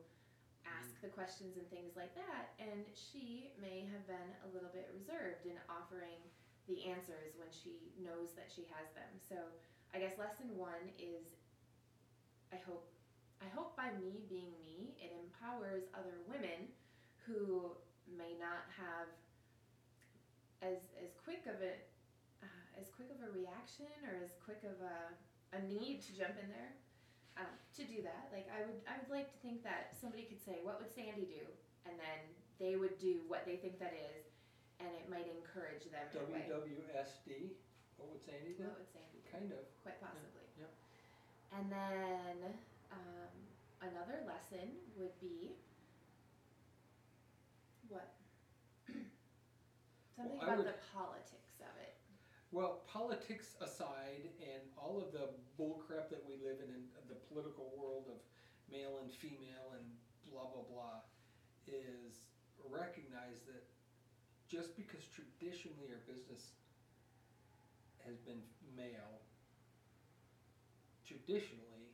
ask 0.63 0.95
mm. 0.95 1.03
the 1.03 1.11
questions 1.11 1.59
and 1.59 1.67
things 1.75 1.99
like 1.99 2.15
that 2.15 2.55
and 2.63 2.87
she 2.95 3.51
may 3.59 3.83
have 3.83 4.07
been 4.07 4.31
a 4.47 4.49
little 4.55 4.71
bit 4.71 4.87
reserved 4.95 5.43
in 5.43 5.59
offering 5.67 6.23
the 6.69 6.89
answers 6.89 7.37
when 7.37 7.49
she 7.53 7.93
knows 8.01 8.33
that 8.33 8.49
she 8.49 8.65
has 8.73 8.89
them. 8.97 9.11
So 9.21 9.37
I 9.95 10.03
guess 10.03 10.19
lesson 10.19 10.51
one 10.59 10.91
is 10.99 11.23
I 12.51 12.59
hope 12.67 12.91
I 13.39 13.47
hope 13.55 13.79
by 13.79 13.95
me 14.03 14.27
being 14.27 14.51
me, 14.59 14.99
it 14.99 15.15
empowers 15.15 15.87
other 15.95 16.19
women 16.27 16.67
who 17.23 17.79
may 18.11 18.35
not 18.37 18.67
have 18.75 19.07
as 20.67 20.83
as 20.99 21.15
quick 21.23 21.47
of 21.47 21.63
a 21.63 21.79
uh, 22.43 22.81
as 22.81 22.91
quick 22.91 23.15
of 23.15 23.23
a 23.23 23.31
reaction 23.31 23.87
or 24.03 24.19
as 24.19 24.35
quick 24.43 24.67
of 24.67 24.75
a, 24.83 25.15
a 25.55 25.61
need 25.71 26.03
to 26.09 26.11
jump 26.11 26.35
in 26.43 26.51
there 26.51 26.75
um, 27.39 27.55
to 27.79 27.87
do 27.87 28.03
that. 28.03 28.35
Like 28.35 28.51
I 28.51 28.67
would 28.67 28.83
I 28.91 28.99
would 28.99 29.15
like 29.15 29.31
to 29.31 29.39
think 29.47 29.63
that 29.63 29.95
somebody 29.95 30.27
could 30.27 30.43
say, 30.43 30.59
"What 30.67 30.83
would 30.83 30.91
Sandy 30.91 31.31
do?" 31.31 31.47
and 31.87 31.95
then 32.01 32.21
they 32.59 32.75
would 32.75 32.99
do 32.99 33.23
what 33.29 33.45
they 33.47 33.57
think 33.63 33.79
that 33.79 33.95
is, 33.95 34.27
and 34.81 34.91
it 34.91 35.07
might 35.07 35.29
encourage 35.31 35.87
them 35.93 36.07
in 36.11 36.19
a 36.19 36.29
way. 36.33 36.43
WWSD, 36.51 37.55
what 37.97 38.11
would 38.11 38.23
Sandy 38.25 38.57
do? 38.57 38.67
What 38.67 38.83
would 38.83 38.91
Sandy 38.91 39.14
do? 39.14 39.14
Kind 39.35 39.51
of. 39.51 39.67
Quite 39.83 39.99
possibly. 40.01 40.47
yep. 40.59 40.71
And 41.51 41.67
then 41.67 42.55
um, 42.95 43.35
another 43.83 44.23
lesson 44.27 44.79
would 44.97 45.15
be 45.21 45.59
what? 47.89 48.15
Something 50.17 50.39
I 50.41 50.45
about 50.47 50.59
would- 50.59 50.71
the 50.71 50.79
politics 50.95 51.59
of 51.61 51.75
it. 51.83 51.99
Well, 52.55 52.87
politics 52.87 53.59
aside, 53.59 54.31
and 54.39 54.63
all 54.79 55.03
of 55.03 55.11
the 55.11 55.35
bullcrap 55.59 56.07
that 56.15 56.23
we 56.23 56.39
live 56.39 56.63
in, 56.63 56.71
in 56.71 57.05
the 57.11 57.19
political 57.27 57.75
world 57.75 58.07
of 58.07 58.23
male 58.71 59.03
and 59.03 59.11
female 59.11 59.75
and 59.75 59.83
blah 60.31 60.47
blah 60.47 60.63
blah, 60.71 61.03
is 61.67 62.31
recognize 62.71 63.43
that 63.51 63.67
just 64.47 64.77
because 64.79 65.03
traditionally 65.11 65.91
our 65.91 66.03
business 66.07 66.55
has 68.07 68.23
been 68.23 68.39
male, 68.77 69.24
traditionally, 71.25 71.89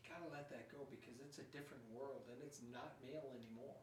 you 0.00 0.08
gotta 0.08 0.28
let 0.32 0.48
that 0.48 0.72
go 0.72 0.88
because 0.88 1.20
it's 1.20 1.36
a 1.36 1.46
different 1.52 1.84
world 1.92 2.24
and 2.32 2.40
it's 2.40 2.64
not 2.72 2.96
male 3.04 3.28
anymore. 3.36 3.76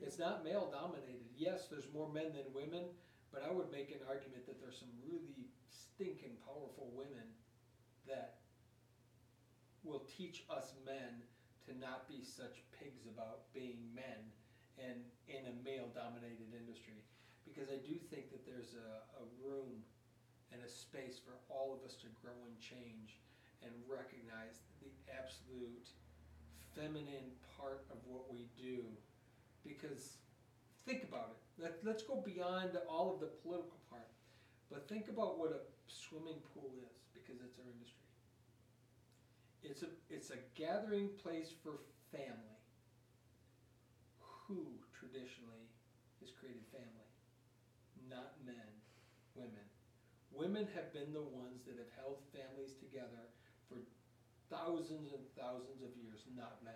It's 0.00 0.20
not 0.20 0.44
male 0.44 0.70
dominated. 0.70 1.26
Yes, 1.36 1.66
there's 1.66 1.88
more 1.92 2.08
men 2.12 2.32
than 2.32 2.46
women, 2.54 2.86
but 3.32 3.42
I 3.42 3.50
would 3.50 3.72
make 3.72 3.90
an 3.90 4.04
argument 4.06 4.46
that 4.46 4.60
there's 4.60 4.78
some 4.78 4.92
really 5.02 5.50
stinking 5.68 6.38
powerful 6.44 6.92
women 6.94 7.26
that 8.06 8.38
will 9.82 10.04
teach 10.06 10.44
us 10.48 10.76
men 10.86 11.24
to 11.66 11.74
not 11.80 12.06
be 12.06 12.22
such 12.22 12.62
pigs 12.70 13.08
about 13.10 13.50
being 13.52 13.82
men 13.90 14.30
and 14.78 15.02
in 15.26 15.42
a 15.50 15.54
male 15.66 15.90
dominated 15.90 16.54
industry. 16.54 17.02
Because 17.42 17.68
I 17.68 17.82
do 17.82 17.98
think 18.10 18.30
that 18.30 18.46
there's 18.46 18.78
a, 18.78 19.02
a 19.18 19.24
room 19.42 19.82
and 20.54 20.62
a 20.62 20.70
space 20.70 21.18
for 21.18 21.34
all 21.50 21.74
of 21.74 21.82
us 21.82 21.98
to 22.06 22.08
grow 22.22 22.38
and 22.46 22.54
change 22.62 23.21
and 23.64 23.72
recognize 23.88 24.62
the 24.82 24.90
absolute 25.10 25.88
feminine 26.74 27.32
part 27.56 27.84
of 27.90 27.98
what 28.08 28.32
we 28.32 28.48
do 28.58 28.82
because 29.62 30.18
think 30.86 31.04
about 31.04 31.36
it. 31.36 31.62
Let, 31.62 31.78
let's 31.84 32.02
go 32.02 32.22
beyond 32.24 32.76
all 32.88 33.12
of 33.14 33.20
the 33.20 33.30
political 33.42 33.78
part, 33.90 34.08
but 34.70 34.88
think 34.88 35.08
about 35.08 35.38
what 35.38 35.52
a 35.52 35.62
swimming 35.86 36.40
pool 36.54 36.72
is 36.82 36.98
because 37.12 37.40
it's 37.44 37.58
our 37.58 37.68
industry. 37.70 38.08
It's 39.62 39.82
a 39.86 39.90
it's 40.10 40.30
a 40.30 40.40
gathering 40.58 41.08
place 41.22 41.54
for 41.62 41.78
family. 42.10 42.58
Who 44.48 44.66
traditionally 44.90 45.70
has 46.18 46.34
created 46.34 46.66
family? 46.74 47.08
Not 48.10 48.34
men, 48.42 48.68
women. 49.38 49.66
Women 50.34 50.66
have 50.74 50.90
been 50.90 51.12
the 51.14 51.22
ones 51.22 51.62
that 51.68 51.78
have 51.78 51.92
held 51.94 52.18
families 52.34 52.74
together 52.74 53.30
thousands 54.52 55.12
and 55.12 55.22
thousands 55.36 55.82
of 55.82 55.90
years, 56.02 56.20
not 56.36 56.62
men. 56.64 56.74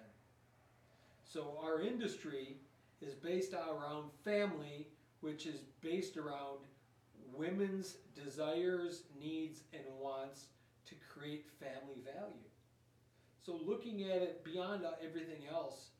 So 1.25 1.59
our 1.63 1.83
industry 1.83 2.57
is 3.01 3.15
based 3.15 3.53
around 3.53 4.11
family, 4.25 4.89
which 5.21 5.47
is 5.47 5.61
based 5.83 6.17
around 6.17 6.61
women's 7.35 7.97
desires, 8.15 9.03
needs, 9.21 9.63
and 9.75 9.83
wants 10.01 10.47
to 10.87 10.95
create 11.13 11.47
family 11.61 12.01
value. 12.05 12.49
So 13.45 13.61
looking 13.65 14.05
at 14.05 14.23
it 14.23 14.45
beyond 14.45 14.85
everything 15.05 15.43
else, 15.53 15.91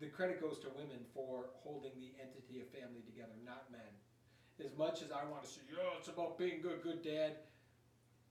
the 0.00 0.06
credit 0.06 0.42
goes 0.42 0.58
to 0.60 0.68
women 0.76 1.00
for 1.14 1.46
holding 1.62 1.92
the 1.98 2.12
entity 2.20 2.60
of 2.60 2.68
family 2.68 3.00
together, 3.06 3.32
not 3.44 3.70
men. 3.72 3.80
As 4.64 4.76
much 4.76 5.02
as 5.02 5.10
I 5.10 5.24
want 5.30 5.44
to 5.44 5.48
say, 5.48 5.60
yeah, 5.70 5.98
it's 5.98 6.08
about 6.08 6.38
being 6.38 6.60
good, 6.62 6.82
good 6.82 7.02
dad, 7.02 7.36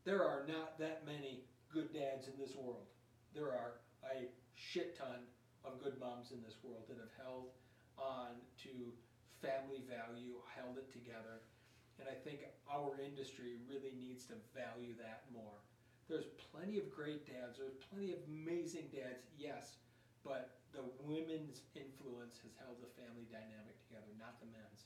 there 0.05 0.21
are 0.21 0.45
not 0.47 0.77
that 0.77 1.01
many 1.05 1.41
good 1.73 1.91
dads 1.91 2.29
in 2.29 2.37
this 2.37 2.55
world. 2.55 2.85
There 3.33 3.49
are 3.49 3.81
a 4.05 4.29
shit 4.53 4.95
ton 4.95 5.25
of 5.65 5.81
good 5.81 5.99
moms 5.99 6.31
in 6.31 6.39
this 6.45 6.61
world 6.61 6.85
that 6.87 7.01
have 7.01 7.11
held 7.17 7.49
on 7.97 8.37
to 8.61 8.93
family 9.41 9.81
value, 9.89 10.37
held 10.53 10.77
it 10.77 10.93
together. 10.93 11.41
And 11.97 12.05
I 12.05 12.13
think 12.13 12.45
our 12.69 13.01
industry 13.01 13.57
really 13.65 13.97
needs 13.97 14.29
to 14.29 14.37
value 14.53 14.93
that 15.01 15.25
more. 15.33 15.57
There's 16.05 16.29
plenty 16.53 16.77
of 16.77 16.93
great 16.93 17.25
dads, 17.25 17.57
there's 17.57 17.81
plenty 17.89 18.13
of 18.13 18.21
amazing 18.29 18.93
dads, 18.93 19.25
yes, 19.41 19.81
but 20.21 20.61
the 20.69 20.85
women's 21.01 21.65
influence 21.73 22.37
has 22.45 22.53
held 22.61 22.77
the 22.77 22.93
family 22.93 23.25
dynamic 23.33 23.73
together, 23.89 24.13
not 24.21 24.37
the 24.37 24.45
men's. 24.53 24.85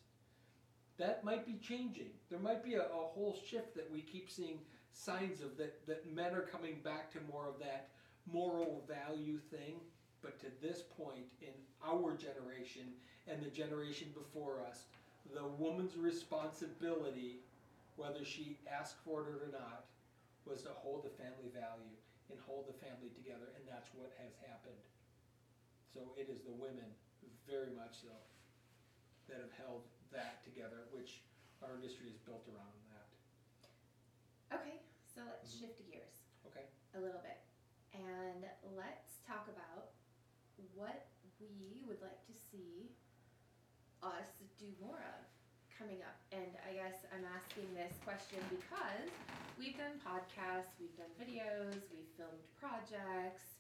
That 0.95 1.27
might 1.27 1.43
be 1.43 1.59
changing. 1.59 2.15
There 2.31 2.39
might 2.39 2.63
be 2.63 2.75
a, 2.75 2.87
a 2.87 3.03
whole 3.11 3.35
shift 3.35 3.75
that 3.75 3.91
we 3.91 3.99
keep 3.99 4.31
seeing 4.31 4.59
signs 4.91 5.41
of 5.41 5.57
that, 5.57 5.85
that 5.87 6.13
men 6.13 6.33
are 6.33 6.41
coming 6.41 6.77
back 6.83 7.11
to 7.13 7.19
more 7.31 7.47
of 7.47 7.59
that 7.59 7.89
moral 8.31 8.83
value 8.87 9.39
thing. 9.51 9.75
But 10.21 10.39
to 10.41 10.47
this 10.61 10.83
point 10.97 11.25
in 11.41 11.55
our 11.85 12.15
generation 12.17 12.91
and 13.27 13.41
the 13.41 13.49
generation 13.49 14.09
before 14.13 14.59
us, 14.67 14.83
the 15.33 15.47
woman's 15.57 15.95
responsibility, 15.95 17.39
whether 17.95 18.25
she 18.25 18.57
asked 18.67 18.97
for 19.05 19.21
it 19.21 19.39
or 19.39 19.51
not, 19.51 19.85
was 20.45 20.63
to 20.63 20.73
hold 20.75 21.05
the 21.05 21.13
family 21.15 21.47
value 21.53 21.95
and 22.29 22.39
hold 22.45 22.67
the 22.67 22.77
family 22.81 23.13
together, 23.15 23.53
and 23.55 23.63
that's 23.69 23.89
what 23.93 24.11
has 24.17 24.33
happened. 24.43 24.81
So 25.93 26.13
it 26.17 26.29
is 26.29 26.41
the 26.41 26.53
women, 26.53 26.85
very 27.47 27.73
much 27.73 28.01
so, 28.01 28.13
that 29.29 29.41
have 29.41 29.53
held 29.57 29.85
that 30.13 30.41
together, 30.43 30.89
which 30.93 31.21
our 31.61 31.77
industry 31.77 32.09
is 32.09 32.17
built 32.25 32.45
around 32.49 32.73
that. 32.93 33.07
Okay, 34.57 34.78
so 35.19 35.25
let's 35.25 35.51
Mhm. 35.51 35.59
shift 35.59 35.85
gears 35.91 36.23
Okay. 36.45 36.69
a 36.93 36.99
little 36.99 37.19
bit 37.19 37.43
and 37.91 38.45
let's 38.75 39.19
talk 39.27 39.47
about 39.49 39.91
what 40.73 41.07
we 41.39 41.83
would 41.87 42.01
like 42.01 42.23
to 42.25 42.33
see 42.33 42.95
us 44.01 44.41
do 44.57 44.73
more 44.79 45.01
of 45.01 45.25
coming 45.77 46.01
up? 46.03 46.15
And 46.31 46.57
I 46.65 46.73
guess 46.73 47.05
I'm 47.11 47.25
asking 47.25 47.73
this 47.73 47.97
question 48.03 48.39
because 48.49 49.11
we've 49.57 49.77
done 49.77 49.99
podcasts, 49.99 50.79
we've 50.79 50.95
done 50.95 51.11
videos, 51.19 51.89
we've 51.91 52.07
filmed 52.15 52.43
projects, 52.55 53.59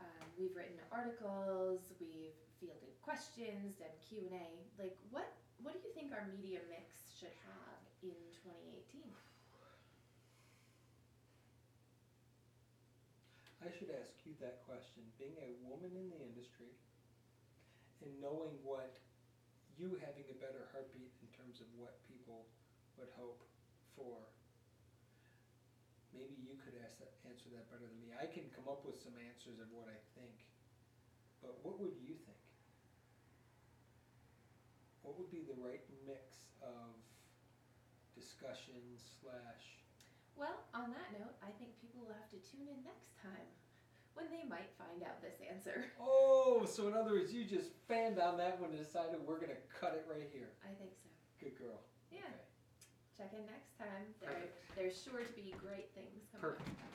um, 0.00 0.32
we've 0.36 0.54
written 0.56 0.80
articles, 0.90 1.80
we've 2.00 2.34
fielded 2.58 3.00
questions, 3.02 3.76
done 3.76 3.96
Q 4.00 4.26
and 4.26 4.34
A. 4.34 4.82
Like, 4.82 4.98
what 5.10 5.32
what 5.58 5.74
do 5.74 5.88
you 5.88 5.94
think 5.94 6.12
our 6.12 6.26
media 6.26 6.60
mix 6.68 7.10
should 7.18 7.34
have 7.42 7.82
in 8.02 8.14
2018? 8.42 9.07
I 13.58 13.70
should 13.74 13.90
ask 13.90 14.14
you 14.22 14.38
that 14.38 14.62
question. 14.70 15.02
Being 15.18 15.34
a 15.42 15.58
woman 15.66 15.90
in 15.90 16.06
the 16.14 16.20
industry 16.22 16.70
and 18.06 18.14
knowing 18.22 18.54
what 18.62 18.94
you 19.74 19.98
having 19.98 20.26
a 20.30 20.36
better 20.38 20.70
heartbeat 20.70 21.10
in 21.22 21.28
terms 21.34 21.58
of 21.58 21.66
what 21.74 21.98
people 22.06 22.46
would 22.98 23.10
hope 23.18 23.42
for, 23.98 24.30
maybe 26.14 26.38
you 26.38 26.54
could 26.62 26.78
ask 26.82 26.98
that, 27.02 27.14
answer 27.26 27.50
that 27.50 27.66
better 27.70 27.86
than 27.86 27.98
me. 27.98 28.14
I 28.14 28.30
can 28.30 28.46
come 28.54 28.70
up 28.70 28.86
with 28.86 28.98
some 29.02 29.14
answers 29.18 29.58
of 29.58 29.66
what 29.74 29.90
I 29.90 29.98
think, 30.14 30.38
but 31.42 31.58
what 31.66 31.82
would 31.82 31.98
you 31.98 32.14
think? 32.14 32.42
What 35.02 35.18
would 35.18 35.30
be 35.34 35.42
the 35.46 35.58
right 35.58 35.82
mix 36.06 36.46
of 36.62 36.94
discussion 38.14 38.82
slash 38.98 39.77
Well, 40.38 40.62
on 40.70 40.94
that 40.94 41.10
note, 41.18 41.34
I 41.42 41.50
think 41.58 41.74
people 41.82 42.06
will 42.06 42.14
have 42.14 42.30
to 42.30 42.38
tune 42.46 42.70
in 42.70 42.78
next 42.86 43.10
time 43.18 43.50
when 44.14 44.30
they 44.30 44.46
might 44.46 44.70
find 44.78 45.02
out 45.02 45.18
this 45.18 45.42
answer. 45.42 45.90
Oh, 46.00 46.64
so 46.64 46.88
in 46.88 46.94
other 46.94 47.12
words, 47.12 47.30
you 47.34 47.44
just 47.44 47.70
fanned 47.86 48.18
on 48.18 48.38
that 48.38 48.58
one 48.58 48.70
and 48.70 48.78
decided 48.80 49.20
we're 49.26 49.38
gonna 49.38 49.60
cut 49.68 49.94
it 49.94 50.06
right 50.10 50.26
here. 50.32 50.48
I 50.64 50.72
think 50.78 50.90
so. 50.96 51.10
Good 51.38 51.54
girl. 51.58 51.78
Yeah. 52.10 52.24
Okay. 52.26 52.48
Check 53.14 53.30
in 53.34 53.44
next 53.46 53.76
time. 53.78 54.06
There, 54.22 54.30
Perfect. 54.30 54.74
there's 54.74 54.96
sure 55.02 55.22
to 55.22 55.32
be 55.34 55.54
great 55.60 55.90
things 55.94 56.26
coming 56.32 56.54
up. 56.54 56.58
Perfect. 56.58 56.88